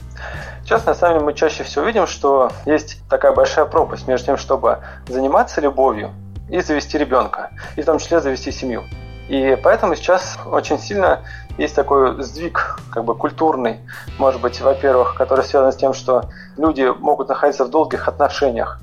Сейчас, 0.66 0.84
на 0.88 0.95
самом 0.95 1.13
деле, 1.13 1.26
мы 1.26 1.34
чаще 1.36 1.63
всего 1.63 1.86
видим, 1.86 2.07
что 2.07 2.49
есть 2.66 2.97
такая 3.07 3.34
большая 3.34 3.66
пропасть 3.66 4.07
между 4.07 4.26
тем, 4.26 4.38
чтобы 4.38 4.80
заниматься 5.07 5.61
любовью 5.61 6.09
и 6.49 6.59
завести 6.59 6.97
ребенка, 6.97 7.51
и 7.76 7.84
в 7.84 7.86
том 7.86 7.99
числе 7.99 8.20
завести 8.20 8.51
семью. 8.51 8.84
И 9.30 9.59
поэтому 9.63 9.93
сейчас 9.93 10.39
очень 10.43 10.80
сильно 10.80 11.22
есть 11.59 11.76
такой 11.76 12.20
сдвиг 12.24 12.80
как 12.91 13.05
бы 13.05 13.13
культурный, 13.13 13.80
может 14.18 14.41
быть, 14.41 14.59
во-первых, 14.59 15.13
который 15.13 15.45
связан 15.45 15.72
с 15.72 15.76
тем, 15.76 15.93
что 15.93 16.24
люди 16.57 16.91
могут 16.97 17.30
находиться 17.30 17.63
в 17.63 17.70
долгих 17.70 18.07
отношениях, 18.07 18.80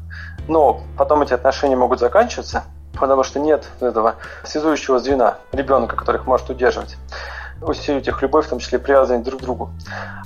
но 0.47 0.83
потом 0.97 1.23
эти 1.23 1.35
отношения 1.35 1.75
могут 1.75 1.99
заканчиваться, 1.99 2.63
потому 2.95 3.25
что 3.25 3.41
нет 3.41 3.67
этого 3.81 4.15
связующего 4.45 5.01
звена 5.01 5.39
ребенка, 5.51 5.97
который 5.97 6.19
их 6.19 6.29
может 6.29 6.49
удерживать 6.49 6.97
усилить 7.63 8.09
их 8.09 8.23
любовь, 8.23 8.47
в 8.47 8.51
том 8.51 8.59
числе 8.59 8.79
привязанность 8.79 9.25
друг 9.25 9.41
к 9.41 9.43
другу. 9.45 9.71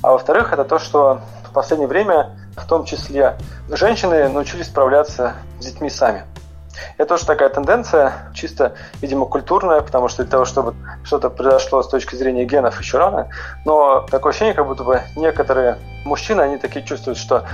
А 0.03 0.13
во-вторых, 0.13 0.53
это 0.53 0.65
то, 0.65 0.79
что 0.79 1.21
в 1.45 1.53
последнее 1.53 1.89
время, 1.89 2.31
в 2.57 2.67
том 2.67 2.85
числе, 2.85 3.37
женщины 3.69 4.29
научились 4.29 4.67
справляться 4.67 5.35
с 5.61 5.65
детьми 5.65 5.91
сами. 5.91 6.25
Это 6.99 7.11
тоже 7.11 7.27
такая 7.27 7.49
тенденция, 7.49 8.13
чисто, 8.35 8.75
видимо, 9.01 9.27
культурная, 9.27 9.81
потому 9.81 10.09
что 10.09 10.23
для 10.23 10.31
того, 10.31 10.45
чтобы 10.45 10.75
что-то 11.05 11.31
произошло 11.31 11.83
с 11.83 11.89
точки 11.89 12.15
зрения 12.17 12.45
генов 12.45 12.79
еще 12.81 12.99
рано, 12.99 13.29
но 13.65 14.07
такое 14.11 14.31
ощущение, 14.31 14.55
как 14.55 14.67
будто 14.67 14.85
бы 14.85 15.03
некоторые 15.15 15.79
мужчины, 16.05 16.43
они 16.43 16.59
такие 16.59 16.85
чувствуют, 16.85 17.19
что, 17.19 17.45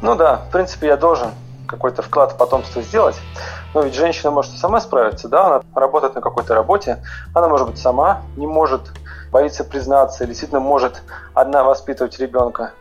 ну 0.00 0.14
да, 0.14 0.36
в 0.36 0.52
принципе, 0.52 0.88
я 0.88 0.96
должен 0.96 1.30
какой-то 1.68 2.02
вклад 2.02 2.32
в 2.32 2.36
потомство 2.36 2.82
сделать, 2.82 3.16
но 3.74 3.82
ведь 3.82 3.94
женщина 3.94 4.30
может 4.30 4.54
и 4.54 4.56
сама 4.56 4.80
справиться, 4.80 5.28
да, 5.28 5.46
она 5.46 5.62
работает 5.74 6.14
на 6.14 6.20
какой-то 6.20 6.54
работе, 6.54 7.02
она 7.34 7.48
может 7.48 7.68
быть 7.68 7.78
сама, 7.78 8.22
не 8.36 8.46
может, 8.46 8.90
боится 9.30 9.62
признаться, 9.62 10.24
или 10.24 10.30
действительно 10.30 10.60
может 10.60 11.02
одна 11.34 11.62
воспитывать 11.62 12.18
ребенка. 12.18 12.72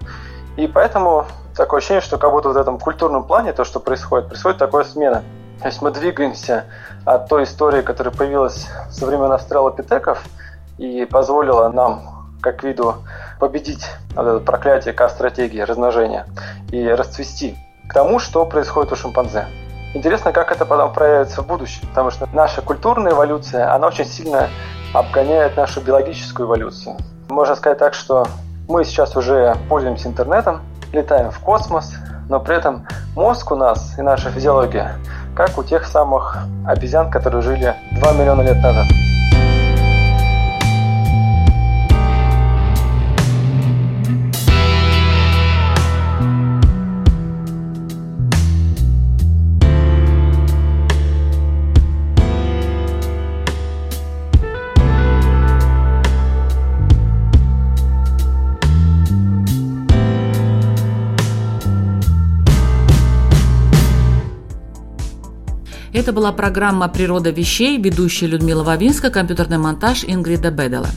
И 0.55 0.67
поэтому 0.67 1.25
такое 1.55 1.79
ощущение, 1.79 2.01
что 2.01 2.17
как 2.17 2.31
будто 2.31 2.49
в 2.49 2.57
этом 2.57 2.79
культурном 2.79 3.25
плане 3.25 3.53
то, 3.53 3.63
что 3.63 3.79
происходит, 3.79 4.27
происходит 4.27 4.57
такая 4.57 4.83
смена– 4.83 5.23
то 5.59 5.67
есть 5.67 5.81
мы 5.81 5.91
двигаемся 5.91 6.65
от 7.05 7.29
той 7.29 7.43
истории, 7.43 7.81
которая 7.81 8.13
появилась 8.13 8.67
со 8.91 9.05
времен 9.05 9.31
австралопитеков 9.31 10.23
и 10.77 11.05
позволила 11.05 11.69
нам, 11.69 12.29
как 12.41 12.63
виду, 12.63 12.95
победить 13.39 13.85
вот 14.15 14.27
это 14.27 14.39
проклятие 14.39 14.93
К-стратегии 14.93 15.59
размножения 15.61 16.27
и 16.71 16.87
расцвести 16.87 17.57
к 17.87 17.93
тому, 17.93 18.19
что 18.19 18.45
происходит 18.45 18.91
у 18.91 18.95
шимпанзе. 18.95 19.45
Интересно, 19.93 20.31
как 20.31 20.51
это 20.51 20.65
потом 20.65 20.93
проявится 20.93 21.41
в 21.41 21.47
будущем, 21.47 21.87
потому 21.89 22.11
что 22.11 22.27
наша 22.33 22.61
культурная 22.61 23.13
эволюция, 23.13 23.73
она 23.73 23.87
очень 23.87 24.05
сильно 24.05 24.49
обгоняет 24.93 25.55
нашу 25.57 25.81
биологическую 25.81 26.47
эволюцию. 26.47 26.97
Можно 27.29 27.55
сказать 27.55 27.77
так, 27.77 27.93
что 27.93 28.27
мы 28.67 28.83
сейчас 28.83 29.15
уже 29.15 29.55
пользуемся 29.69 30.07
интернетом, 30.07 30.61
летаем 30.91 31.31
в 31.31 31.39
космос, 31.39 31.93
но 32.29 32.39
при 32.39 32.57
этом 32.57 32.85
мозг 33.15 33.51
у 33.51 33.55
нас 33.55 33.97
и 33.97 34.01
наша 34.01 34.29
физиология 34.29 34.95
как 35.35 35.55
у 35.59 35.63
тех 35.63 35.85
самых 35.85 36.37
обезьян, 36.65 37.11
которые 37.11 37.43
жили 37.43 37.75
2 37.91 38.11
миллиона 38.13 38.41
лет 38.41 38.57
назад. 38.57 38.87
Была 66.17 66.31
программа 66.31 66.87
«Природа 66.87 67.29
вещей», 67.29 67.77
ведущая 67.77 68.25
Людмила 68.25 68.63
Вавинска, 68.63 69.11
компьютерный 69.11 69.59
монтаж 69.59 70.03
Ингрида 70.03 70.49
Бедела. 70.49 70.87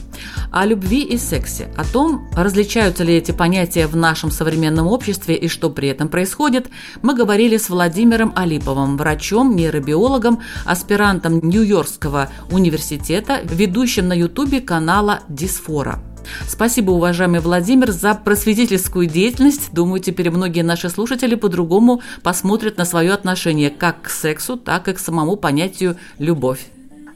О 0.51 0.65
любви 0.65 1.03
и 1.03 1.15
сексе, 1.19 1.71
о 1.77 1.83
том, 1.83 2.27
различаются 2.35 3.03
ли 3.03 3.13
эти 3.13 3.31
понятия 3.31 3.85
в 3.85 3.95
нашем 3.95 4.31
современном 4.31 4.87
обществе 4.87 5.35
и 5.35 5.47
что 5.47 5.69
при 5.69 5.89
этом 5.89 6.07
происходит, 6.09 6.69
мы 7.03 7.13
говорили 7.13 7.57
с 7.57 7.69
Владимиром 7.69 8.33
Алиповым, 8.35 8.97
врачом, 8.97 9.55
нейробиологом, 9.55 10.39
аспирантом 10.65 11.39
Нью-Йоркского 11.47 12.29
университета, 12.49 13.41
ведущим 13.43 14.07
на 14.07 14.13
ютубе 14.13 14.59
канала 14.59 15.19
«Дисфора». 15.29 15.99
Спасибо, 16.47 16.91
уважаемый 16.91 17.39
Владимир, 17.39 17.91
за 17.91 18.13
просветительскую 18.13 19.07
деятельность. 19.07 19.73
Думаю, 19.73 20.01
теперь 20.01 20.29
многие 20.29 20.61
наши 20.61 20.89
слушатели 20.89 21.35
по-другому 21.35 22.01
посмотрят 22.23 22.77
на 22.77 22.85
свое 22.85 23.13
отношение 23.13 23.69
как 23.69 24.03
к 24.03 24.09
сексу, 24.09 24.57
так 24.57 24.87
и 24.87 24.93
к 24.93 24.99
самому 24.99 25.35
понятию 25.35 25.97
«любовь». 26.17 26.65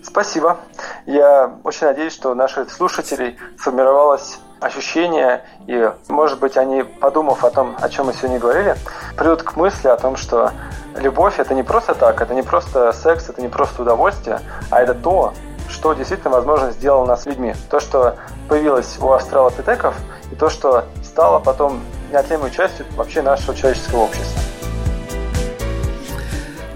Спасибо. 0.03 0.59
Я 1.05 1.55
очень 1.63 1.87
надеюсь, 1.87 2.13
что 2.13 2.31
у 2.31 2.35
наших 2.35 2.71
слушателей 2.71 3.37
сформировалось 3.57 4.39
ощущение, 4.59 5.43
и, 5.67 5.91
может 6.07 6.39
быть, 6.39 6.57
они, 6.57 6.83
подумав 6.83 7.43
о 7.43 7.49
том, 7.49 7.75
о 7.79 7.89
чем 7.89 8.07
мы 8.07 8.13
сегодня 8.13 8.39
говорили, 8.39 8.75
придут 9.17 9.43
к 9.43 9.55
мысли 9.55 9.87
о 9.87 9.97
том, 9.97 10.15
что 10.15 10.51
любовь– 10.95 11.35
это 11.39 11.53
не 11.53 11.63
просто 11.63 11.93
так, 11.93 12.21
это 12.21 12.33
не 12.33 12.43
просто 12.43 12.91
секс, 12.93 13.29
это 13.29 13.41
не 13.41 13.49
просто 13.49 13.81
удовольствие, 13.81 14.39
а 14.69 14.81
это 14.81 14.93
то, 14.93 15.33
что 15.75 15.93
действительно, 15.93 16.31
возможно, 16.31 16.71
сделало 16.71 17.05
нас 17.05 17.25
людьми. 17.25 17.53
То, 17.69 17.81
что 17.81 18.15
появилось 18.47 18.97
у 19.01 19.11
австралопитеков, 19.11 19.93
и 20.31 20.35
то, 20.35 20.49
что 20.49 20.85
стало 21.03 21.39
потом 21.39 21.81
неотъемлемой 22.11 22.51
частью 22.51 22.85
вообще 22.95 23.21
нашего 23.21 23.53
человеческого 23.53 24.03
общества. 24.03 24.41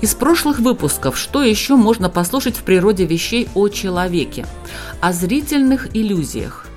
Из 0.01 0.13
прошлых 0.15 0.59
выпусков 0.59 1.17
что 1.17 1.43
еще 1.43 1.75
можно 1.75 2.09
послушать 2.09 2.57
в 2.57 2.63
природе 2.63 3.05
вещей 3.05 3.49
о 3.55 3.69
человеке? 3.69 4.45
О 4.99 5.13
зрительных 5.13 5.95
иллюзиях, 5.95 6.67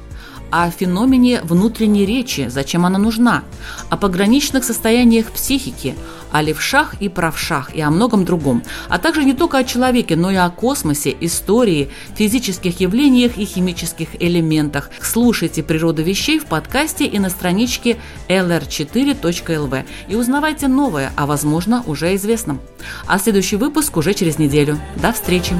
о 0.53 0.70
феномене 0.70 1.40
внутренней 1.42 2.05
речи, 2.05 2.46
зачем 2.48 2.84
она 2.84 2.98
нужна, 2.98 3.42
о 3.88 3.96
пограничных 3.96 4.64
состояниях 4.64 5.32
психики, 5.32 5.96
о 6.30 6.42
левшах 6.42 6.94
и 7.00 7.09
правшах 7.09 7.74
и 7.74 7.80
о 7.80 7.90
многом 7.90 8.24
другом, 8.24 8.62
а 8.88 8.98
также 8.98 9.24
не 9.24 9.32
только 9.32 9.59
о 9.59 9.64
человеке, 9.64 10.14
но 10.14 10.30
и 10.30 10.36
о 10.36 10.50
космосе, 10.50 11.16
истории, 11.20 11.90
физических 12.14 12.80
явлениях 12.80 13.38
и 13.38 13.46
химических 13.46 14.09
элементах. 14.20 14.90
Слушайте 15.00 15.62
«Природу 15.62 16.03
вещей» 16.03 16.38
в 16.38 16.44
подкасте 16.44 17.07
и 17.07 17.18
на 17.18 17.30
страничке 17.30 17.98
lr4.lv 18.28 19.84
и 20.09 20.14
узнавайте 20.14 20.68
новое, 20.68 21.12
а 21.16 21.26
возможно 21.26 21.82
уже 21.86 22.14
известном. 22.14 22.61
А 23.07 23.18
следующий 23.18 23.57
выпуск 23.57 23.96
уже 23.96 24.12
через 24.12 24.38
неделю. 24.38 24.78
До 24.96 25.12
встречи! 25.12 25.57